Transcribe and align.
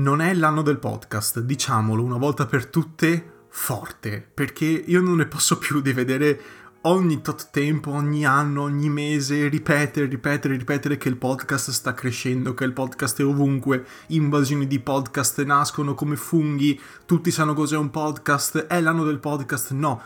non 0.00 0.22
è 0.22 0.32
l'anno 0.32 0.62
del 0.62 0.78
podcast, 0.78 1.40
diciamolo 1.40 2.02
una 2.02 2.16
volta 2.16 2.46
per 2.46 2.66
tutte 2.66 3.44
forte, 3.48 4.26
perché 4.32 4.64
io 4.64 5.02
non 5.02 5.16
ne 5.16 5.26
posso 5.26 5.58
più 5.58 5.82
di 5.82 5.92
vedere 5.92 6.40
ogni 6.82 7.20
tot 7.20 7.50
tempo, 7.50 7.90
ogni 7.90 8.24
anno, 8.24 8.62
ogni 8.62 8.88
mese, 8.88 9.48
ripetere, 9.48 10.06
ripetere, 10.06 10.56
ripetere 10.56 10.96
che 10.96 11.10
il 11.10 11.18
podcast 11.18 11.70
sta 11.70 11.92
crescendo, 11.92 12.54
che 12.54 12.64
il 12.64 12.72
podcast 12.72 13.20
è 13.20 13.24
ovunque, 13.24 13.84
invasioni 14.08 14.66
di 14.66 14.80
podcast 14.80 15.42
nascono 15.42 15.94
come 15.94 16.16
funghi, 16.16 16.80
tutti 17.04 17.30
sanno 17.30 17.52
cos'è 17.52 17.76
un 17.76 17.90
podcast, 17.90 18.66
è 18.66 18.80
l'anno 18.80 19.04
del 19.04 19.18
podcast, 19.18 19.72
no, 19.72 20.00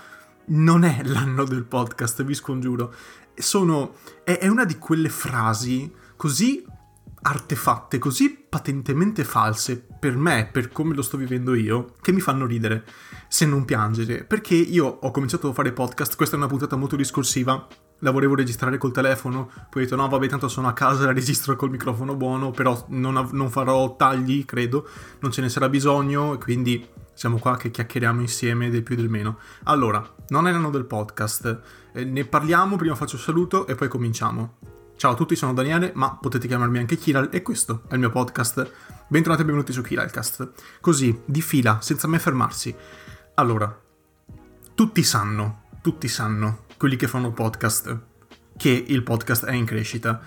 non 0.46 0.82
è 0.82 1.02
l'anno 1.04 1.44
del 1.44 1.62
podcast, 1.62 2.24
vi 2.24 2.34
scongiuro. 2.34 2.92
Sono, 3.32 3.94
è, 4.24 4.38
è 4.38 4.48
una 4.48 4.64
di 4.64 4.76
quelle 4.76 5.08
frasi 5.08 5.92
così 6.16 6.64
artefatte, 7.26 7.98
così 7.98 8.30
patentemente 8.30 9.24
false 9.24 9.86
per 9.98 10.16
me, 10.16 10.48
per 10.50 10.68
come 10.68 10.94
lo 10.94 11.00
sto 11.00 11.16
vivendo 11.16 11.54
io, 11.54 11.94
che 12.02 12.12
mi 12.12 12.20
fanno 12.20 12.44
ridere, 12.44 12.84
se 13.28 13.46
non 13.46 13.64
piangere. 13.64 14.24
Perché 14.24 14.54
io 14.54 14.86
ho 14.86 15.10
cominciato 15.10 15.48
a 15.48 15.52
fare 15.54 15.72
podcast, 15.72 16.16
questa 16.16 16.36
è 16.36 16.38
una 16.38 16.48
puntata 16.48 16.76
molto 16.76 16.96
discorsiva, 16.96 17.66
la 18.00 18.10
volevo 18.10 18.34
registrare 18.34 18.76
col 18.76 18.92
telefono, 18.92 19.50
poi 19.70 19.82
ho 19.82 19.84
detto 19.86 19.96
no 19.96 20.06
vabbè 20.06 20.28
tanto 20.28 20.48
sono 20.48 20.68
a 20.68 20.74
casa, 20.74 21.06
la 21.06 21.12
registro 21.12 21.56
col 21.56 21.70
microfono 21.70 22.14
buono, 22.14 22.50
però 22.50 22.84
non, 22.88 23.16
av- 23.16 23.32
non 23.32 23.48
farò 23.48 23.96
tagli, 23.96 24.44
credo, 24.44 24.86
non 25.20 25.32
ce 25.32 25.40
ne 25.40 25.48
sarà 25.48 25.70
bisogno, 25.70 26.36
quindi 26.36 26.86
siamo 27.14 27.38
qua 27.38 27.56
che 27.56 27.70
chiacchieriamo 27.70 28.20
insieme 28.20 28.68
del 28.68 28.82
più 28.82 28.96
e 28.96 28.98
del 28.98 29.08
meno. 29.08 29.38
Allora, 29.64 30.06
non 30.28 30.46
è 30.46 30.52
l'anno 30.52 30.70
del 30.70 30.84
podcast, 30.84 31.60
eh, 31.94 32.04
ne 32.04 32.26
parliamo, 32.26 32.76
prima 32.76 32.94
faccio 32.94 33.16
il 33.16 33.22
saluto 33.22 33.66
e 33.66 33.74
poi 33.74 33.88
cominciamo. 33.88 34.73
Ciao 34.96 35.12
a 35.12 35.16
tutti, 35.16 35.34
sono 35.34 35.52
Daniele, 35.52 35.90
ma 35.94 36.16
potete 36.16 36.46
chiamarmi 36.46 36.78
anche 36.78 36.96
Kiral 36.96 37.28
e 37.32 37.42
questo 37.42 37.82
è 37.88 37.94
il 37.94 37.98
mio 37.98 38.10
podcast. 38.10 38.70
Bentornati 39.08 39.42
e 39.42 39.44
benvenuti 39.44 39.72
su 39.72 39.82
Kiralcast. 39.82 40.52
Così, 40.80 41.20
di 41.24 41.42
fila, 41.42 41.80
senza 41.82 42.06
mai 42.06 42.20
fermarsi. 42.20 42.74
Allora, 43.34 43.76
tutti 44.74 45.02
sanno, 45.02 45.64
tutti 45.82 46.08
sanno, 46.08 46.64
quelli 46.78 46.96
che 46.96 47.08
fanno 47.08 47.32
podcast, 47.32 47.98
che 48.56 48.84
il 48.86 49.02
podcast 49.02 49.44
è 49.46 49.52
in 49.52 49.66
crescita. 49.66 50.20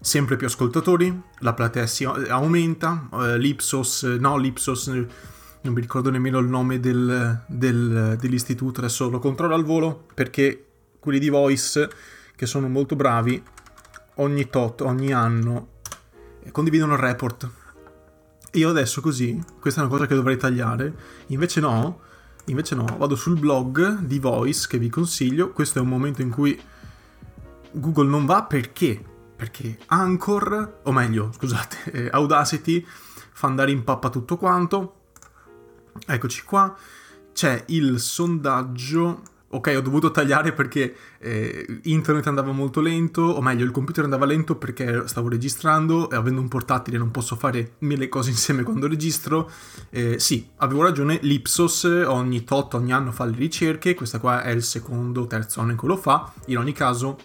Sempre 0.00 0.36
più 0.36 0.46
ascoltatori, 0.46 1.22
la 1.40 1.52
platea 1.52 1.86
si 1.86 2.04
aumenta, 2.04 3.08
eh, 3.12 3.38
l'Ipsos, 3.38 4.04
no 4.04 4.38
l'Ipsos, 4.38 4.86
non 4.86 5.74
mi 5.74 5.80
ricordo 5.80 6.10
nemmeno 6.10 6.38
il 6.38 6.46
nome 6.46 6.80
del, 6.80 7.42
del, 7.48 8.16
dell'istituto, 8.18 8.80
adesso 8.80 9.10
lo 9.10 9.18
controllo 9.18 9.54
al 9.54 9.64
volo, 9.64 10.06
perché 10.14 10.66
quelli 11.00 11.18
di 11.18 11.28
Voice, 11.28 11.90
che 12.34 12.46
sono 12.46 12.68
molto 12.68 12.96
bravi, 12.96 13.42
ogni 14.16 14.48
tot, 14.48 14.80
ogni 14.82 15.12
anno, 15.12 15.68
condividono 16.50 16.94
il 16.94 16.98
report. 16.98 17.48
Io 18.52 18.68
adesso 18.68 19.00
così, 19.00 19.42
questa 19.60 19.80
è 19.80 19.84
una 19.84 19.92
cosa 19.92 20.06
che 20.06 20.14
dovrei 20.14 20.36
tagliare, 20.36 20.94
invece 21.28 21.60
no, 21.60 22.00
invece 22.46 22.74
no, 22.74 22.84
vado 22.98 23.14
sul 23.14 23.38
blog 23.38 24.00
di 24.00 24.18
Voice 24.18 24.66
che 24.68 24.78
vi 24.78 24.90
consiglio, 24.90 25.52
questo 25.52 25.78
è 25.78 25.82
un 25.82 25.88
momento 25.88 26.20
in 26.20 26.30
cui 26.30 26.60
Google 27.72 28.08
non 28.08 28.26
va 28.26 28.42
perché? 28.42 29.02
Perché 29.34 29.78
Anchor, 29.86 30.80
o 30.82 30.92
meglio, 30.92 31.32
scusate, 31.32 31.90
eh, 31.92 32.08
Audacity 32.12 32.84
fa 33.32 33.46
andare 33.46 33.70
in 33.70 33.84
pappa 33.84 34.10
tutto 34.10 34.36
quanto. 34.36 34.96
Eccoci 36.06 36.44
qua, 36.44 36.76
c'è 37.32 37.64
il 37.68 37.98
sondaggio 37.98 39.22
ok, 39.54 39.74
ho 39.76 39.80
dovuto 39.80 40.10
tagliare 40.10 40.52
perché 40.52 40.94
eh, 41.18 41.80
internet 41.84 42.26
andava 42.26 42.52
molto 42.52 42.80
lento, 42.80 43.22
o 43.22 43.42
meglio, 43.42 43.64
il 43.64 43.70
computer 43.70 44.04
andava 44.04 44.24
lento 44.24 44.56
perché 44.56 45.06
stavo 45.06 45.28
registrando 45.28 46.10
e 46.10 46.16
avendo 46.16 46.40
un 46.40 46.48
portatile 46.48 46.96
non 46.96 47.10
posso 47.10 47.36
fare 47.36 47.74
mille 47.80 48.08
cose 48.08 48.30
insieme 48.30 48.62
quando 48.62 48.86
registro. 48.86 49.50
Eh, 49.90 50.18
sì, 50.18 50.48
avevo 50.56 50.82
ragione, 50.82 51.18
l'Ipsos 51.22 51.84
ogni 51.84 52.44
tot, 52.44 52.74
ogni 52.74 52.92
anno 52.92 53.12
fa 53.12 53.24
le 53.24 53.36
ricerche, 53.36 53.94
questa 53.94 54.18
qua 54.18 54.42
è 54.42 54.50
il 54.50 54.62
secondo, 54.62 55.26
terzo 55.26 55.60
anno 55.60 55.72
in 55.72 55.76
cui 55.76 55.88
lo 55.88 55.96
fa, 55.96 56.32
in 56.46 56.58
ogni 56.58 56.72
caso 56.72 57.16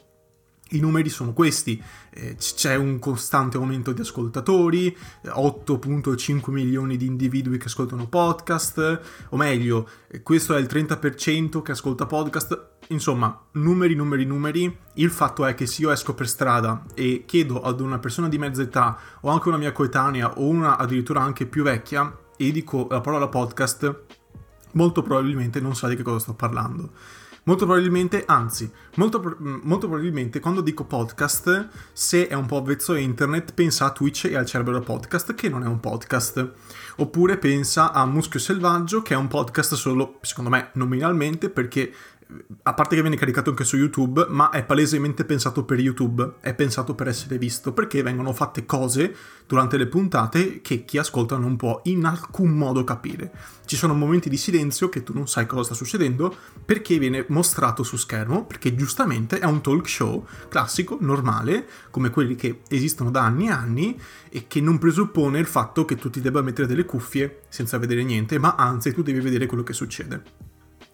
i 0.71 0.79
numeri 0.79 1.09
sono 1.09 1.33
questi, 1.33 1.81
eh, 2.09 2.35
c'è 2.35 2.75
un 2.75 2.99
costante 2.99 3.57
aumento 3.57 3.91
di 3.93 4.01
ascoltatori, 4.01 4.95
8.5 5.23 6.51
milioni 6.51 6.97
di 6.97 7.05
individui 7.05 7.57
che 7.57 7.67
ascoltano 7.67 8.07
podcast, 8.07 9.01
o 9.29 9.37
meglio, 9.37 9.87
questo 10.23 10.55
è 10.55 10.59
il 10.59 10.67
30% 10.69 11.61
che 11.61 11.71
ascolta 11.71 12.05
podcast, 12.05 12.69
insomma, 12.87 13.45
numeri, 13.53 13.95
numeri, 13.95 14.25
numeri. 14.25 14.77
Il 14.95 15.11
fatto 15.11 15.45
è 15.45 15.53
che 15.53 15.65
se 15.65 15.83
io 15.83 15.91
esco 15.91 16.13
per 16.13 16.27
strada 16.27 16.83
e 16.93 17.23
chiedo 17.25 17.61
ad 17.61 17.79
una 17.79 17.99
persona 17.99 18.27
di 18.27 18.37
mezza 18.37 18.61
età, 18.61 18.97
o 19.21 19.29
anche 19.29 19.47
una 19.47 19.57
mia 19.57 19.71
coetanea, 19.71 20.37
o 20.37 20.47
una 20.47 20.77
addirittura 20.77 21.21
anche 21.21 21.45
più 21.45 21.63
vecchia, 21.63 22.15
e 22.35 22.51
dico 22.51 22.87
la 22.89 23.01
parola 23.01 23.27
podcast, 23.27 24.03
molto 24.73 25.01
probabilmente 25.01 25.59
non 25.59 25.75
sa 25.75 25.87
di 25.87 25.95
che 25.95 26.03
cosa 26.03 26.19
sto 26.19 26.33
parlando. 26.33 26.91
Molto 27.47 27.63
probabilmente, 27.63 28.25
anzi, 28.27 28.69
molto, 28.95 29.21
molto, 29.39 29.87
probabilmente 29.87 30.41
quando 30.41 30.59
dico 30.59 30.83
podcast, 30.83 31.69
se 31.93 32.27
è 32.27 32.33
un 32.33 32.45
po' 32.45 32.57
avvezzo 32.57 32.91
a 32.91 32.99
internet, 32.99 33.53
pensa 33.53 33.85
a 33.85 33.91
Twitch 33.91 34.25
e 34.25 34.35
al 34.35 34.45
Cerbero 34.45 34.81
Podcast, 34.81 35.33
che 35.33 35.47
non 35.47 35.63
è 35.63 35.65
un 35.65 35.79
podcast. 35.79 36.51
Oppure 36.97 37.37
pensa 37.37 37.93
a 37.93 38.05
Muschio 38.05 38.37
Selvaggio, 38.37 39.01
che 39.01 39.13
è 39.13 39.17
un 39.17 39.27
podcast 39.27 39.75
solo, 39.75 40.17
secondo 40.23 40.49
me, 40.49 40.71
nominalmente, 40.73 41.49
perché 41.49 41.93
a 42.63 42.73
parte 42.73 42.95
che 42.95 43.01
viene 43.01 43.15
caricato 43.15 43.51
anche 43.51 43.63
su 43.63 43.77
YouTube, 43.77 44.25
ma 44.29 44.49
è 44.49 44.65
palesemente 44.65 45.23
pensato 45.23 45.63
per 45.63 45.79
YouTube, 45.79 46.35
è 46.41 46.53
pensato 46.53 46.93
per 46.95 47.07
essere 47.07 47.37
visto, 47.37 47.71
perché 47.71 48.03
vengono 48.03 48.33
fatte 48.33 48.65
cose 48.65 49.15
durante 49.47 49.77
le 49.77 49.87
puntate 49.87 50.59
che 50.59 50.83
chi 50.83 50.97
ascolta 50.97 51.37
non 51.37 51.55
può 51.55 51.79
in 51.85 52.03
alcun 52.03 52.49
modo 52.49 52.83
capire. 52.83 53.31
Ci 53.65 53.77
sono 53.77 53.93
momenti 53.93 54.29
di 54.29 54.35
silenzio 54.35 54.89
che 54.89 55.03
tu 55.03 55.13
non 55.13 55.27
sai 55.27 55.45
cosa 55.45 55.63
sta 55.63 55.73
succedendo 55.73 56.35
perché 56.65 56.97
viene 56.97 57.25
mostrato 57.29 57.83
su 57.83 57.95
schermo, 57.95 58.45
perché 58.45 58.75
giustamente 58.75 59.39
è 59.39 59.45
un 59.45 59.61
talk 59.61 59.87
show 59.87 60.25
classico, 60.49 60.97
normale, 60.99 61.67
come 61.89 62.09
quelli 62.09 62.35
che 62.35 62.61
esistono 62.67 63.09
da 63.09 63.23
anni 63.23 63.47
e 63.47 63.51
anni 63.51 64.01
e 64.29 64.47
che 64.47 64.59
non 64.59 64.77
presuppone 64.77 65.39
il 65.39 65.45
fatto 65.45 65.85
che 65.85 65.95
tu 65.95 66.09
ti 66.09 66.19
debba 66.19 66.41
mettere 66.41 66.67
delle 66.67 66.85
cuffie 66.85 67.43
senza 67.47 67.77
vedere 67.77 68.03
niente, 68.03 68.37
ma 68.37 68.55
anzi 68.55 68.93
tu 68.93 69.01
devi 69.01 69.21
vedere 69.21 69.45
quello 69.45 69.63
che 69.63 69.73
succede. 69.73 70.23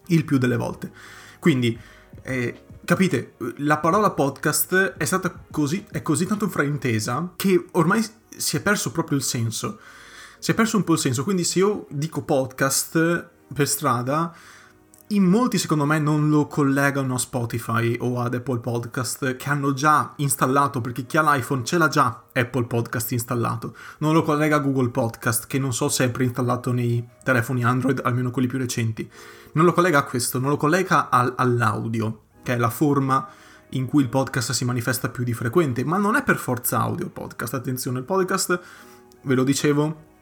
Il 0.08 0.24
più 0.24 0.38
delle 0.38 0.56
volte. 0.56 1.22
Quindi, 1.44 1.78
eh, 2.22 2.64
capite, 2.86 3.34
la 3.58 3.76
parola 3.76 4.12
podcast 4.12 4.94
è 4.96 5.04
stata 5.04 5.44
così, 5.50 5.84
è 5.90 6.00
così 6.00 6.24
tanto 6.24 6.48
fraintesa 6.48 7.34
che 7.36 7.66
ormai 7.72 8.02
si 8.34 8.56
è 8.56 8.62
perso 8.62 8.92
proprio 8.92 9.18
il 9.18 9.22
senso. 9.22 9.78
Si 10.38 10.52
è 10.52 10.54
perso 10.54 10.78
un 10.78 10.84
po' 10.84 10.94
il 10.94 11.00
senso, 11.00 11.22
quindi 11.22 11.44
se 11.44 11.58
io 11.58 11.86
dico 11.90 12.22
podcast 12.22 13.28
per 13.52 13.68
strada, 13.68 14.34
in 15.08 15.24
molti 15.24 15.58
secondo 15.58 15.84
me 15.84 15.98
non 15.98 16.30
lo 16.30 16.46
collegano 16.46 17.14
a 17.14 17.18
Spotify 17.18 17.94
o 18.00 18.20
ad 18.20 18.32
Apple 18.32 18.60
Podcast 18.60 19.36
che 19.36 19.50
hanno 19.50 19.74
già 19.74 20.14
installato 20.16 20.80
perché 20.80 21.04
chi 21.04 21.18
ha 21.18 21.22
l'iPhone 21.22 21.62
ce 21.62 21.76
l'ha 21.76 21.88
già 21.88 22.22
Apple 22.32 22.64
Podcast 22.64 23.12
installato. 23.12 23.76
Non 23.98 24.14
lo 24.14 24.22
collega 24.22 24.56
a 24.56 24.60
Google 24.60 24.88
Podcast 24.88 25.46
che 25.46 25.58
non 25.58 25.74
so 25.74 25.90
se 25.90 26.06
è 26.06 26.10
preinstallato 26.10 26.72
nei 26.72 27.06
telefoni 27.22 27.62
Android 27.64 28.00
almeno 28.02 28.30
quelli 28.30 28.48
più 28.48 28.58
recenti. 28.58 29.08
Non 29.52 29.66
lo 29.66 29.74
collega 29.74 29.98
a 29.98 30.04
questo 30.04 30.38
non 30.38 30.48
lo 30.48 30.56
collega 30.56 31.10
al, 31.10 31.34
all'audio 31.36 32.22
che 32.42 32.54
è 32.54 32.56
la 32.56 32.70
forma 32.70 33.28
in 33.70 33.84
cui 33.84 34.02
il 34.02 34.08
podcast 34.08 34.52
si 34.52 34.64
manifesta 34.64 35.10
più 35.10 35.22
di 35.22 35.34
frequente 35.34 35.84
ma 35.84 35.98
non 35.98 36.16
è 36.16 36.22
per 36.22 36.38
forza 36.38 36.80
audio 36.80 37.10
podcast. 37.10 37.52
Attenzione 37.52 37.98
il 37.98 38.04
podcast 38.06 38.58
ve 39.20 39.34
lo 39.34 39.44
dicevo 39.44 40.12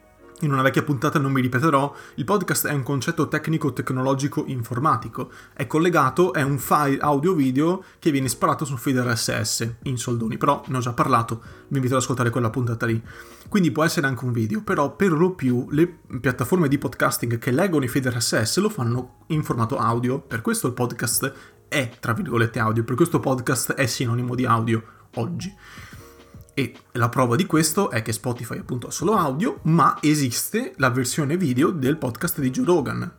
in 0.41 0.51
una 0.51 0.61
vecchia 0.61 0.83
puntata 0.83 1.19
non 1.19 1.31
mi 1.31 1.41
ripeterò, 1.41 1.95
il 2.15 2.23
podcast 2.25 2.67
è 2.67 2.73
un 2.73 2.83
concetto 2.83 3.27
tecnico-tecnologico 3.27 4.43
informatico. 4.47 5.31
È 5.53 5.67
collegato, 5.67 6.33
è 6.33 6.41
un 6.41 6.57
file 6.57 6.97
audio-video 6.99 7.83
che 7.99 8.11
viene 8.11 8.27
sparato 8.27 8.65
su 8.65 8.73
un 8.73 8.77
feed 8.77 8.97
RSS 8.97 9.75
in 9.83 9.97
soldoni, 9.97 10.37
però 10.37 10.63
ne 10.67 10.77
ho 10.77 10.81
già 10.81 10.93
parlato, 10.93 11.41
vi 11.67 11.75
invito 11.75 11.95
ad 11.95 12.01
ascoltare 12.01 12.29
quella 12.29 12.49
puntata 12.49 12.85
lì. 12.85 13.01
Quindi 13.47 13.71
può 13.71 13.83
essere 13.83 14.07
anche 14.07 14.25
un 14.25 14.31
video, 14.31 14.61
però 14.61 14.95
per 14.95 15.11
lo 15.11 15.31
più 15.31 15.67
le 15.71 15.87
piattaforme 16.19 16.67
di 16.67 16.77
podcasting 16.77 17.37
che 17.37 17.51
leggono 17.51 17.85
i 17.85 17.87
feed 17.87 18.07
RSS 18.07 18.57
lo 18.57 18.69
fanno 18.69 19.25
in 19.27 19.43
formato 19.43 19.77
audio, 19.77 20.19
per 20.19 20.41
questo 20.41 20.67
il 20.67 20.73
podcast 20.73 21.33
è, 21.67 21.89
tra 21.99 22.13
virgolette, 22.13 22.59
audio, 22.59 22.83
per 22.83 22.95
questo 22.95 23.19
podcast 23.19 23.73
è 23.73 23.85
sinonimo 23.85 24.35
di 24.35 24.45
audio 24.45 24.83
oggi. 25.15 25.55
E 26.53 26.73
la 26.91 27.09
prova 27.09 27.35
di 27.35 27.45
questo 27.45 27.89
è 27.89 28.01
che 28.01 28.11
Spotify 28.11 28.57
appunto 28.59 28.87
ha 28.87 28.91
solo 28.91 29.13
audio, 29.13 29.59
ma 29.63 29.97
esiste 30.01 30.73
la 30.77 30.91
versione 30.91 31.35
video 31.35 31.71
del 31.71 31.97
podcast 31.97 32.39
di 32.39 32.51
Joe 32.51 32.65
Rogan. 32.65 33.13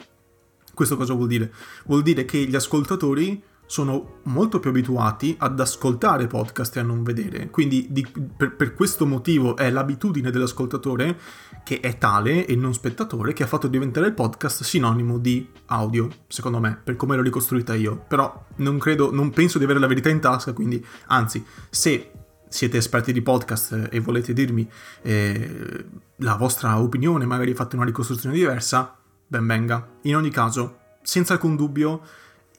Questo 0.72 0.96
cosa 0.96 1.14
vuol 1.14 1.28
dire? 1.28 1.52
Vuol 1.86 2.02
dire 2.02 2.24
che 2.24 2.38
gli 2.38 2.54
ascoltatori 2.54 3.42
sono 3.66 4.20
molto 4.24 4.60
più 4.60 4.70
abituati 4.70 5.34
ad 5.38 5.58
ascoltare 5.58 6.26
podcast 6.26 6.76
e 6.76 6.80
a 6.80 6.82
non 6.84 7.02
vedere. 7.02 7.50
Quindi 7.50 7.86
di, 7.90 8.06
per, 8.36 8.54
per, 8.54 8.74
questo 8.74 9.06
motivo 9.06 9.56
è 9.56 9.70
l'abitudine 9.70 10.30
dell'ascoltatore 10.30 11.18
che 11.64 11.80
è 11.80 11.96
tale 11.98 12.46
e 12.46 12.54
non 12.56 12.74
spettatore 12.74 13.32
che 13.32 13.42
ha 13.42 13.46
fatto 13.46 13.68
diventare 13.68 14.06
il 14.06 14.14
podcast 14.14 14.62
sinonimo 14.62 15.18
di 15.18 15.48
audio, 15.66 16.08
secondo 16.28 16.60
me, 16.60 16.78
per 16.82 16.96
come 16.96 17.16
l'ho 17.16 17.22
ricostruita 17.22 17.74
io. 17.74 18.04
Però 18.06 18.46
non 18.56 18.78
credo, 18.78 19.12
non 19.12 19.30
penso 19.30 19.58
di 19.58 19.64
avere 19.64 19.80
la 19.80 19.86
verità 19.86 20.08
in 20.08 20.20
tasca, 20.20 20.52
quindi 20.52 20.84
anzi, 21.06 21.44
se 21.70 22.10
siete 22.54 22.76
esperti 22.76 23.12
di 23.12 23.20
podcast 23.20 23.88
e 23.90 23.98
volete 23.98 24.32
dirmi 24.32 24.70
eh, 25.02 25.84
la 26.18 26.36
vostra 26.36 26.80
opinione, 26.80 27.26
magari 27.26 27.52
fate 27.52 27.74
una 27.74 27.84
ricostruzione 27.84 28.36
diversa, 28.36 28.96
ben 29.26 29.44
venga. 29.44 29.84
In 30.02 30.14
ogni 30.14 30.30
caso, 30.30 30.78
senza 31.02 31.32
alcun 31.32 31.56
dubbio, 31.56 32.02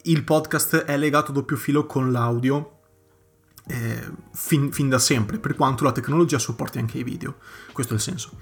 il 0.02 0.22
podcast 0.22 0.84
è 0.84 0.98
legato 0.98 1.30
a 1.30 1.34
doppio 1.34 1.56
filo 1.56 1.86
con 1.86 2.12
l'audio 2.12 2.80
eh, 3.68 4.12
fin, 4.34 4.70
fin, 4.70 4.90
da 4.90 4.98
sempre, 4.98 5.38
per 5.38 5.54
quanto 5.54 5.82
la 5.82 5.92
tecnologia 5.92 6.38
supporti 6.38 6.76
anche 6.76 6.98
i 6.98 7.02
video. 7.02 7.36
Questo 7.72 7.94
è 7.94 7.96
il 7.96 8.02
senso. 8.02 8.32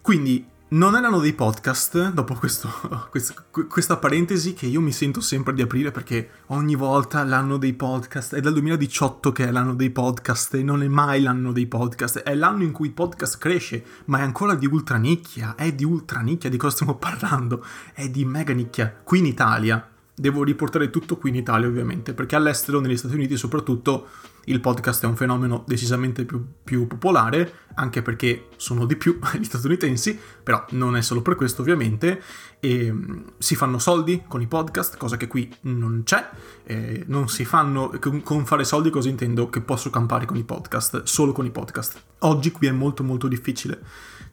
Quindi 0.00 0.44
non 0.68 0.96
erano 0.96 1.20
dei 1.20 1.34
podcast, 1.34 2.12
dopo 2.12 2.34
questo, 2.34 2.68
questo, 3.10 3.34
questa 3.68 3.96
parentesi 3.98 4.54
che 4.54 4.66
io 4.66 4.80
mi 4.80 4.92
sento 4.92 5.20
sempre 5.20 5.52
di 5.52 5.62
aprire 5.62 5.90
perché 5.90 6.30
ogni 6.46 6.74
volta 6.74 7.22
l'anno 7.22 7.58
dei 7.58 7.74
podcast, 7.74 8.34
è 8.34 8.40
dal 8.40 8.54
2018 8.54 9.30
che 9.30 9.46
è 9.46 9.50
l'anno 9.50 9.74
dei 9.74 9.90
podcast 9.90 10.54
e 10.54 10.62
non 10.62 10.82
è 10.82 10.88
mai 10.88 11.22
l'anno 11.22 11.52
dei 11.52 11.66
podcast, 11.66 12.20
è 12.20 12.34
l'anno 12.34 12.62
in 12.62 12.72
cui 12.72 12.88
il 12.88 12.94
podcast 12.94 13.38
cresce, 13.38 13.84
ma 14.06 14.18
è 14.18 14.22
ancora 14.22 14.54
di 14.54 14.66
ultra 14.66 14.96
nicchia, 14.96 15.54
è 15.54 15.72
di 15.72 15.84
ultra 15.84 16.20
nicchia, 16.20 16.50
di 16.50 16.56
cosa 16.56 16.74
stiamo 16.74 16.96
parlando? 16.98 17.64
È 17.92 18.08
di 18.08 18.24
mega 18.24 18.52
nicchia, 18.52 18.92
qui 19.04 19.18
in 19.18 19.26
Italia. 19.26 19.88
Devo 20.16 20.44
riportare 20.44 20.90
tutto 20.90 21.16
qui 21.16 21.30
in 21.30 21.36
Italia 21.36 21.66
ovviamente, 21.66 22.14
perché 22.14 22.36
all'estero, 22.36 22.78
negli 22.78 22.96
Stati 22.96 23.14
Uniti 23.14 23.36
soprattutto, 23.36 24.08
il 24.44 24.60
podcast 24.60 25.02
è 25.02 25.06
un 25.06 25.16
fenomeno 25.16 25.64
decisamente 25.66 26.24
più, 26.24 26.44
più, 26.62 26.86
popolare, 26.86 27.52
anche 27.74 28.02
perché 28.02 28.48
sono 28.56 28.84
di 28.86 28.94
più 28.96 29.18
gli 29.36 29.44
statunitensi, 29.44 30.16
però 30.42 30.64
non 30.70 30.96
è 30.96 31.02
solo 31.02 31.22
per 31.22 31.34
questo 31.34 31.62
ovviamente, 31.62 32.22
e 32.60 32.92
mm, 32.92 33.18
si 33.38 33.56
fanno 33.56 33.78
soldi 33.78 34.22
con 34.28 34.40
i 34.40 34.46
podcast, 34.46 34.96
cosa 34.96 35.16
che 35.16 35.26
qui 35.26 35.52
non 35.62 36.02
c'è, 36.04 36.28
e 36.62 37.04
non 37.08 37.28
si 37.28 37.44
fanno, 37.44 37.92
con 38.22 38.46
fare 38.46 38.64
soldi 38.64 38.90
cosa 38.90 39.08
intendo 39.08 39.50
che 39.50 39.62
posso 39.62 39.90
campare 39.90 40.26
con 40.26 40.36
i 40.36 40.44
podcast, 40.44 41.02
solo 41.02 41.32
con 41.32 41.44
i 41.44 41.50
podcast. 41.50 42.02
Oggi 42.20 42.52
qui 42.52 42.66
è 42.68 42.72
molto 42.72 43.02
molto 43.02 43.28
difficile. 43.28 43.80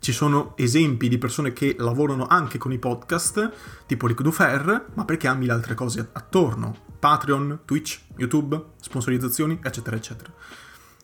Ci 0.01 0.13
sono 0.13 0.53
esempi 0.57 1.07
di 1.09 1.19
persone 1.19 1.53
che 1.53 1.75
lavorano 1.77 2.25
anche 2.25 2.57
con 2.57 2.73
i 2.73 2.79
podcast, 2.79 3.51
tipo 3.85 4.07
Ric 4.07 4.23
Dufer, 4.23 4.87
ma 4.95 5.05
perché 5.05 5.27
ha 5.27 5.35
mille 5.35 5.51
altre 5.51 5.75
cose 5.75 6.09
attorno. 6.13 6.75
Patreon, 6.97 7.59
Twitch, 7.65 8.01
YouTube, 8.15 8.59
sponsorizzazioni, 8.81 9.59
eccetera, 9.61 9.95
eccetera. 9.95 10.33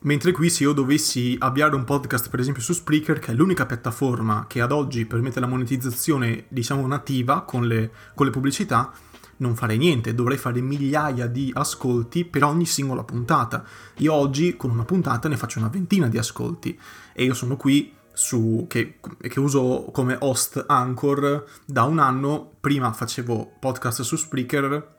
Mentre 0.02 0.32
qui 0.32 0.50
se 0.50 0.64
io 0.64 0.74
dovessi 0.74 1.36
avviare 1.38 1.76
un 1.76 1.84
podcast 1.84 2.32
per 2.32 2.40
esempio 2.40 2.64
su 2.64 2.74
Spreaker, 2.74 3.20
che 3.20 3.34
è 3.34 3.36
l'unica 3.36 3.68
piattaforma 3.68 4.46
che 4.48 4.62
ad 4.62 4.72
oggi 4.72 5.06
permette 5.06 5.40
la 5.40 5.46
monetizzazione 5.46 6.46
diciamo 6.48 6.88
nativa 6.88 7.44
con 7.44 7.68
le, 7.68 7.92
con 8.16 8.26
le 8.26 8.32
pubblicità, 8.32 8.92
non 9.38 9.56
farei 9.56 9.78
niente, 9.78 10.16
dovrei 10.16 10.38
fare 10.38 10.60
migliaia 10.60 11.28
di 11.28 11.52
ascolti 11.54 12.26
per 12.26 12.44
ogni 12.44 12.66
singola 12.66 13.04
puntata. 13.04 13.64
Io 13.98 14.12
oggi 14.12 14.58
con 14.58 14.72
una 14.72 14.86
puntata 14.86 15.28
ne 15.28 15.38
faccio 15.38 15.60
una 15.60 15.68
ventina 15.68 16.08
di 16.08 16.18
ascolti 16.18 16.80
e 17.14 17.24
io 17.24 17.36
sono 17.36 17.58
qui 17.58 17.94
su, 18.18 18.66
che, 18.68 18.98
che, 19.22 19.40
uso 19.40 19.90
come 19.94 20.18
host 20.20 20.66
Anchor 20.68 21.46
da 21.66 21.84
un 21.84 22.00
anno. 22.00 22.54
Prima 22.60 22.92
facevo 22.92 23.58
podcast 23.60 24.02
su 24.02 24.16
Spreaker 24.16 24.96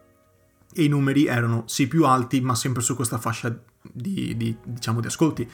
e 0.72 0.84
i 0.84 0.88
numeri 0.88 1.26
erano 1.26 1.64
sì 1.66 1.88
più 1.88 2.06
alti, 2.06 2.40
ma 2.40 2.54
sempre 2.54 2.80
su 2.80 2.94
questa 2.94 3.18
fascia 3.18 3.52
di, 3.82 4.36
di, 4.36 4.56
diciamo, 4.62 5.00
di 5.00 5.08
ascolti. 5.08 5.50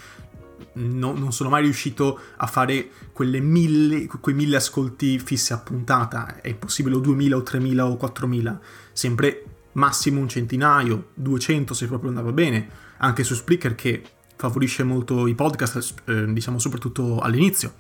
No, 0.75 1.15
non 1.15 1.33
sono 1.33 1.49
mai 1.49 1.63
riuscito 1.63 2.21
a 2.37 2.47
fare 2.47 2.91
mille, 3.17 4.09
quei 4.21 4.35
mille 4.35 4.57
ascolti 4.57 5.19
fissi 5.19 5.55
a 5.55 5.59
puntata, 5.59 6.43
è 6.43 6.49
impossibile 6.49 6.97
o 6.97 6.99
2000 6.99 7.37
o 7.37 7.43
3000 7.43 7.87
o 7.87 7.97
4000, 7.97 8.61
sempre 8.93 9.45
massimo 9.73 10.21
un 10.21 10.29
centinaio, 10.29 11.11
200 11.15 11.73
se 11.73 11.87
proprio 11.87 12.11
andava 12.11 12.33
bene, 12.33 12.69
anche 12.99 13.25
su 13.25 13.35
Spreaker 13.35 13.75
che 13.75 14.03
favorisce 14.49 14.83
molto 14.83 15.27
i 15.27 15.35
podcast, 15.35 15.95
eh, 16.07 16.33
diciamo 16.33 16.59
soprattutto 16.59 17.19
all'inizio. 17.19 17.75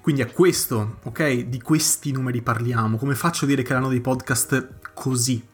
Quindi 0.00 0.22
è 0.22 0.32
questo, 0.32 0.98
ok? 1.02 1.46
Di 1.46 1.60
questi 1.60 2.12
numeri 2.12 2.42
parliamo. 2.42 2.98
Come 2.98 3.14
faccio 3.14 3.44
a 3.44 3.48
dire 3.48 3.62
che 3.62 3.72
erano 3.72 3.88
dei 3.88 4.00
podcast 4.00 4.92
così? 4.92 5.52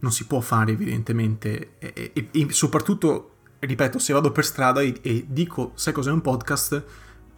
non 0.00 0.12
si 0.12 0.26
può 0.26 0.40
fare 0.40 0.72
evidentemente 0.72 1.72
e, 1.78 2.12
e, 2.12 2.28
e 2.30 2.46
soprattutto, 2.50 3.36
ripeto, 3.58 3.98
se 3.98 4.12
vado 4.12 4.30
per 4.30 4.44
strada 4.44 4.80
e, 4.80 4.96
e 5.02 5.24
dico 5.28 5.72
sai 5.74 5.92
cos'è 5.92 6.10
un 6.10 6.20
podcast, 6.20 6.84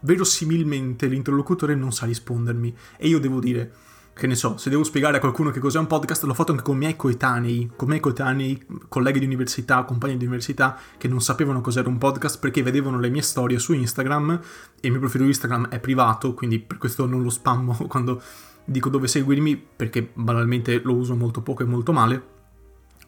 verosimilmente 0.00 1.06
l'interlocutore 1.06 1.74
non 1.74 1.92
sa 1.92 2.06
rispondermi 2.06 2.74
e 2.96 3.08
io 3.08 3.18
devo 3.18 3.40
dire 3.40 3.72
che 4.20 4.26
ne 4.26 4.34
so, 4.34 4.58
se 4.58 4.68
devo 4.68 4.84
spiegare 4.84 5.16
a 5.16 5.20
qualcuno 5.20 5.50
che 5.50 5.60
cos'è 5.60 5.78
un 5.78 5.86
podcast, 5.86 6.24
l'ho 6.24 6.34
fatto 6.34 6.50
anche 6.50 6.62
con 6.62 6.74
i 6.74 6.78
miei 6.78 6.94
coetanei, 6.94 7.70
con 7.74 7.88
miei 7.88 8.00
coetanei, 8.00 8.66
colleghi 8.86 9.18
di 9.18 9.24
università, 9.24 9.82
compagni 9.84 10.18
di 10.18 10.26
università, 10.26 10.78
che 10.98 11.08
non 11.08 11.22
sapevano 11.22 11.62
cos'era 11.62 11.88
un 11.88 11.96
podcast 11.96 12.38
perché 12.38 12.62
vedevano 12.62 12.98
le 12.98 13.08
mie 13.08 13.22
storie 13.22 13.58
su 13.58 13.72
Instagram 13.72 14.38
e 14.78 14.86
il 14.86 14.90
mio 14.90 15.00
profilo 15.00 15.24
Instagram 15.24 15.68
è 15.68 15.80
privato, 15.80 16.34
quindi 16.34 16.58
per 16.58 16.76
questo 16.76 17.06
non 17.06 17.22
lo 17.22 17.30
spammo 17.30 17.72
quando 17.88 18.20
dico 18.62 18.90
dove 18.90 19.08
seguirmi, 19.08 19.56
perché 19.56 20.10
banalmente 20.12 20.82
lo 20.84 20.94
uso 20.96 21.16
molto 21.16 21.40
poco 21.40 21.62
e 21.62 21.66
molto 21.66 21.92
male 21.94 22.38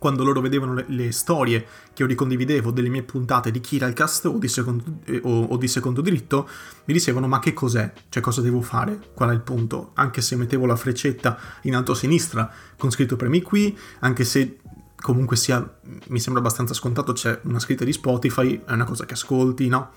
quando 0.02 0.24
loro 0.24 0.40
vedevano 0.40 0.74
le, 0.74 0.84
le, 0.88 1.12
storie 1.12 1.64
che 1.92 2.02
io 2.02 2.08
ricondividevo 2.08 2.72
delle 2.72 2.88
mie 2.88 3.04
puntate 3.04 3.52
di 3.52 3.60
Kiralcast 3.60 4.24
o 4.26 4.36
di, 4.36 4.48
secondo, 4.48 4.82
eh, 5.04 5.20
o, 5.22 5.44
o 5.44 5.56
di 5.56 5.68
secondo 5.68 6.00
diritto, 6.00 6.48
mi 6.86 6.92
dicevano 6.92 7.28
ma 7.28 7.38
che 7.38 7.52
cos'è? 7.52 7.92
Cioè 8.08 8.20
cosa 8.20 8.40
devo 8.40 8.62
fare? 8.62 8.98
Qual 9.14 9.30
è 9.30 9.32
il 9.32 9.42
punto? 9.42 9.92
Anche 9.94 10.20
se 10.20 10.34
mettevo 10.34 10.66
la 10.66 10.74
freccetta 10.74 11.38
in 11.62 11.76
alto 11.76 11.92
a 11.92 11.94
sinistra 11.94 12.50
con 12.76 12.90
scritto 12.90 13.14
premi 13.14 13.42
qui, 13.42 13.78
anche 14.00 14.24
se 14.24 14.58
comunque 14.96 15.36
sia, 15.36 15.72
mi 16.08 16.18
sembra 16.18 16.42
abbastanza 16.42 16.74
scontato, 16.74 17.12
c'è 17.12 17.38
una 17.44 17.60
scritta 17.60 17.84
di 17.84 17.92
Spotify, 17.92 18.60
è 18.66 18.72
una 18.72 18.84
cosa 18.84 19.04
che 19.04 19.12
ascolti, 19.12 19.68
no? 19.68 19.90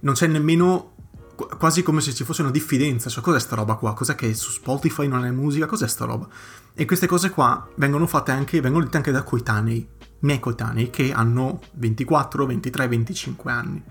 Non 0.00 0.14
c'è 0.14 0.28
nemmeno 0.28 0.92
quasi 1.34 1.82
come 1.82 2.00
se 2.00 2.12
ci 2.14 2.24
fosse 2.24 2.42
una 2.42 2.50
diffidenza, 2.50 3.08
cioè 3.08 3.22
cos'è 3.22 3.40
sta 3.40 3.56
roba 3.56 3.74
qua? 3.74 3.94
Cos'è 3.94 4.14
che 4.14 4.34
su 4.34 4.50
Spotify 4.50 5.08
non 5.08 5.24
è 5.24 5.30
musica? 5.30 5.66
Cos'è 5.66 5.88
sta 5.88 6.04
roba? 6.04 6.28
E 6.74 6.84
queste 6.84 7.06
cose 7.06 7.30
qua 7.30 7.68
vengono 7.76 8.06
fatte 8.06 8.30
anche, 8.32 8.60
vengono 8.60 8.84
dette 8.84 8.96
anche 8.96 9.10
da 9.10 9.22
coetanei, 9.22 9.86
miei 10.20 10.40
coetanei, 10.40 10.90
che 10.90 11.12
hanno 11.12 11.60
24, 11.72 12.46
23, 12.46 12.88
25 12.88 13.50
anni. 13.50 13.82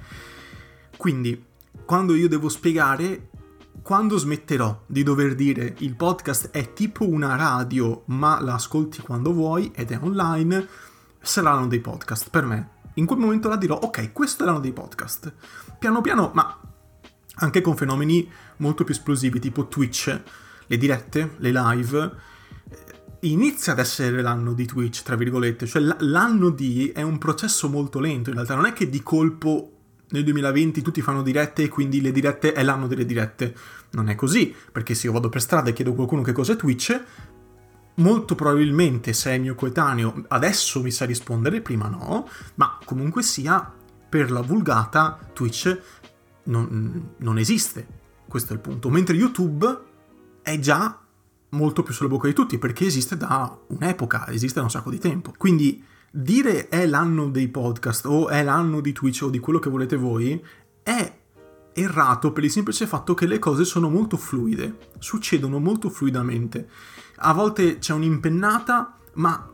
Quindi, 0.98 1.46
quando 1.86 2.16
io 2.16 2.28
devo 2.28 2.50
spiegare, 2.50 3.30
quando 3.82 4.18
smetterò 4.18 4.84
di 4.86 5.04
dover 5.04 5.34
dire 5.36 5.76
il 5.80 5.96
podcast 5.96 6.52
è 6.52 6.74
tipo 6.74 7.08
una 7.08 7.36
radio, 7.36 8.04
ma 8.08 8.40
la 8.42 8.54
ascolti 8.54 9.02
quando 9.02 9.34
vuoi 9.34 9.72
ed 9.74 9.92
è 9.92 10.00
online, 10.00 10.68
saranno 11.20 11.68
dei 11.68 11.80
podcast 11.80 12.30
per 12.30 12.46
me. 12.46 12.70
In 12.96 13.06
quel 13.06 13.20
momento 13.20 13.48
la 13.48 13.56
dirò, 13.56 13.76
ok, 13.76 14.12
questo 14.12 14.44
erano 14.44 14.60
dei 14.60 14.74
podcast. 14.74 15.34
Piano 15.80 16.02
piano, 16.02 16.32
ma 16.34 16.60
anche 17.42 17.62
con 17.62 17.76
fenomeni 17.76 18.30
molto 18.58 18.84
più 18.84 18.94
esplosivi, 18.94 19.40
tipo 19.40 19.68
Twitch, 19.68 20.22
le 20.68 20.78
dirette, 20.78 21.36
le 21.38 21.52
live, 21.52 22.12
inizia 23.22 23.74
ad 23.74 23.80
essere 23.80 24.22
l'anno 24.22 24.54
di 24.54 24.66
Twitch, 24.66 25.04
tra 25.04 25.16
virgolette, 25.16 25.66
cioè 25.66 25.82
l'anno 26.00 26.50
di 26.50 26.92
è 26.94 27.02
un 27.02 27.18
processo 27.18 27.70
molto 27.70 28.00
lento, 28.00 28.30
in 28.30 28.36
realtà 28.36 28.56
non 28.56 28.66
è 28.66 28.74
che 28.74 28.90
di 28.90 29.04
colpo 29.04 29.74
nel 30.12 30.24
2020 30.24 30.82
tutti 30.82 31.02
fanno 31.02 31.22
dirette 31.22 31.64
e 31.64 31.70
quindi 31.70 32.02
le 32.02 32.12
dirette 32.12 32.54
è 32.54 32.64
l'anno 32.64 32.88
delle 32.88 33.06
dirette. 33.06 33.56
Non 33.92 34.10
è 34.10 34.16
così, 34.16 34.54
perché 34.72 34.94
se 34.94 35.08
io 35.08 35.14
vado 35.14 35.30
per 35.30 35.42
strada 35.42 35.70
e 35.70 35.74
chiedo 35.74 35.92
a 35.92 35.96
qualcuno 35.96 36.22
che 36.22 36.34
cos'è 36.34 36.56
Twitch, 36.56 37.02
molto 37.96 38.36
probabilmente 38.36 39.14
se 39.14 39.32
è 39.32 39.38
mio 39.38 39.56
coetaneo 39.56 40.26
adesso 40.30 40.82
mi 40.82 40.92
sa 40.92 41.06
rispondere, 41.06 41.62
prima 41.62 41.88
no, 41.88 42.28
ma 42.56 42.78
comunque 42.84 43.24
sia 43.24 43.74
per 44.10 44.32
la 44.32 44.42
vulgata 44.42 45.20
Twitch 45.34 45.80
non, 46.44 47.14
non 47.18 47.38
esiste. 47.38 48.00
Questo 48.28 48.54
è 48.54 48.56
il 48.56 48.62
punto. 48.62 48.90
Mentre 48.90 49.16
YouTube 49.16 49.80
è 50.42 50.58
già 50.60 51.00
molto 51.50 51.84
più 51.84 51.94
sulla 51.94 52.10
bocca 52.10 52.28
di 52.28 52.34
tutti 52.34 52.58
perché 52.58 52.86
esiste 52.86 53.18
da 53.18 53.58
un'epoca, 53.68 54.28
esiste 54.30 54.60
da 54.60 54.66
un 54.66 54.72
sacco 54.72 54.90
di 54.90 55.00
tempo. 55.00 55.34
Quindi 55.38 55.84
dire 56.12 56.68
è 56.68 56.86
l'anno 56.86 57.30
dei 57.30 57.48
podcast 57.48 58.06
o 58.06 58.30
è 58.30 58.44
l'anno 58.44 58.82
di 58.82 58.92
Twitch 58.92 59.24
o 59.24 59.30
di 59.30 59.40
quello 59.40 59.60
che 59.60 59.70
volete 59.70 59.96
voi 59.96 60.44
è 60.84 61.20
errato 61.74 62.34
per 62.34 62.44
il 62.44 62.52
semplice 62.52 62.86
fatto 62.86 63.14
che 63.14 63.26
le 63.26 63.40
cose 63.40 63.64
sono 63.64 63.90
molto 63.90 64.18
fluide, 64.18 64.92
succedono 65.00 65.60
molto 65.60 65.90
fluidamente. 65.90 66.70
A 67.24 67.34
volte 67.34 67.78
c'è 67.78 67.94
un'impennata, 67.94 68.98
ma 69.14 69.50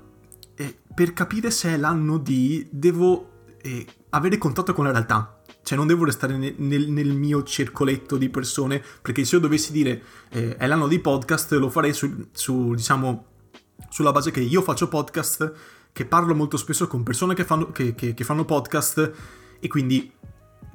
eh, 0.56 0.78
per 0.94 1.14
capire 1.14 1.52
se 1.52 1.70
è 1.70 1.78
l'anno 1.78 2.18
di 2.18 2.68
devo 2.72 3.44
eh, 3.62 3.86
avere 4.10 4.38
contatto 4.38 4.74
con 4.74 4.86
la 4.86 4.92
realtà 4.92 5.37
cioè 5.68 5.78
non 5.78 5.86
devo 5.86 6.06
restare 6.06 6.38
nel, 6.38 6.54
nel, 6.60 6.88
nel, 6.88 7.14
mio 7.14 7.44
circoletto 7.44 8.16
di 8.16 8.30
persone, 8.30 8.82
perché 9.02 9.26
se 9.26 9.36
io 9.36 9.42
dovessi 9.42 9.74
dire 9.74 10.02
eh, 10.30 10.56
è 10.56 10.66
l'anno 10.66 10.88
di 10.88 10.98
podcast, 10.98 11.52
lo 11.56 11.70
farei 11.70 11.92
su, 11.92 12.30
su, 12.32 12.74
diciamo, 12.74 13.26
sulla 13.90 14.14
base 14.14 14.32
che 14.32 14.40
io 14.40 14.62
faccio 14.62 14.88
podcast, 14.88 15.52
che 15.92 16.06
parlo 16.06 16.34
molto 16.34 16.56
spesso 16.56 16.88
con 16.88 17.04
persone 17.04 17.34
che 17.34 17.44
fanno, 17.44 17.74
che, 17.74 17.96
che, 17.96 18.14
che 18.14 18.24
fanno 18.24 18.46
podcast, 18.46 19.12
e 19.60 19.68
quindi 19.68 20.10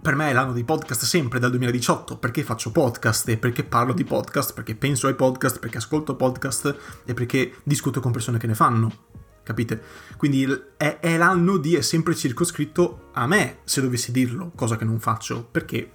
per 0.02 0.14
me 0.14 0.28
è 0.28 0.34
l'anno 0.34 0.52
di 0.52 0.62
podcast 0.62 1.04
sempre 1.04 1.38
dal 1.38 1.48
2018, 1.48 2.18
perché 2.18 2.42
faccio 2.42 2.70
podcast? 2.70 3.30
E 3.30 3.38
perché 3.38 3.64
parlo 3.64 3.94
di 3.94 4.04
podcast, 4.04 4.52
perché 4.52 4.74
penso 4.74 5.06
ai 5.06 5.14
podcast, 5.14 5.58
perché 5.58 5.78
ascolto 5.78 6.16
podcast? 6.16 7.02
E 7.06 7.14
perché 7.14 7.54
discuto 7.62 8.00
con 8.00 8.12
persone 8.12 8.36
che 8.36 8.46
ne 8.46 8.54
fanno. 8.54 9.21
Capite? 9.42 9.82
Quindi 10.16 10.46
è, 10.76 10.98
è 10.98 11.16
l'anno 11.16 11.56
di 11.56 11.74
è 11.74 11.80
sempre 11.80 12.14
circoscritto 12.14 13.10
a 13.12 13.26
me, 13.26 13.58
se 13.64 13.80
dovessi 13.80 14.12
dirlo, 14.12 14.52
cosa 14.54 14.76
che 14.76 14.84
non 14.84 15.00
faccio, 15.00 15.44
perché 15.44 15.92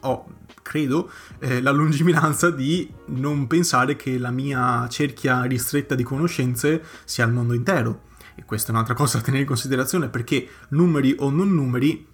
ho, 0.00 0.26
credo, 0.62 1.10
eh, 1.38 1.60
la 1.60 1.70
lungimiranza 1.70 2.50
di 2.50 2.90
non 3.06 3.46
pensare 3.46 3.96
che 3.96 4.18
la 4.18 4.30
mia 4.30 4.88
cerchia 4.88 5.42
ristretta 5.44 5.94
di 5.94 6.02
conoscenze 6.02 6.82
sia 7.04 7.24
il 7.24 7.32
mondo 7.32 7.54
intero. 7.54 8.02
E 8.34 8.44
questa 8.44 8.68
è 8.68 8.70
un'altra 8.72 8.94
cosa 8.94 9.18
da 9.18 9.24
tenere 9.24 9.42
in 9.42 9.48
considerazione 9.48 10.08
perché 10.08 10.46
numeri 10.70 11.14
o 11.18 11.30
non 11.30 11.54
numeri, 11.54 12.06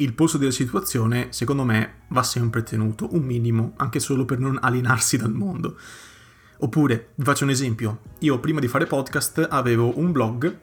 il 0.00 0.12
polso 0.12 0.38
della 0.38 0.50
situazione, 0.50 1.28
secondo 1.30 1.64
me, 1.64 2.02
va 2.08 2.22
sempre 2.22 2.62
tenuto, 2.62 3.14
un 3.14 3.22
minimo, 3.22 3.72
anche 3.76 4.00
solo 4.00 4.24
per 4.24 4.38
non 4.38 4.58
alienarsi 4.60 5.16
dal 5.16 5.32
mondo. 5.32 5.76
Oppure, 6.60 7.10
vi 7.14 7.24
faccio 7.24 7.44
un 7.44 7.50
esempio, 7.50 8.00
io 8.20 8.40
prima 8.40 8.58
di 8.58 8.68
fare 8.68 8.86
podcast 8.86 9.46
avevo 9.48 9.96
un 9.98 10.10
blog 10.10 10.58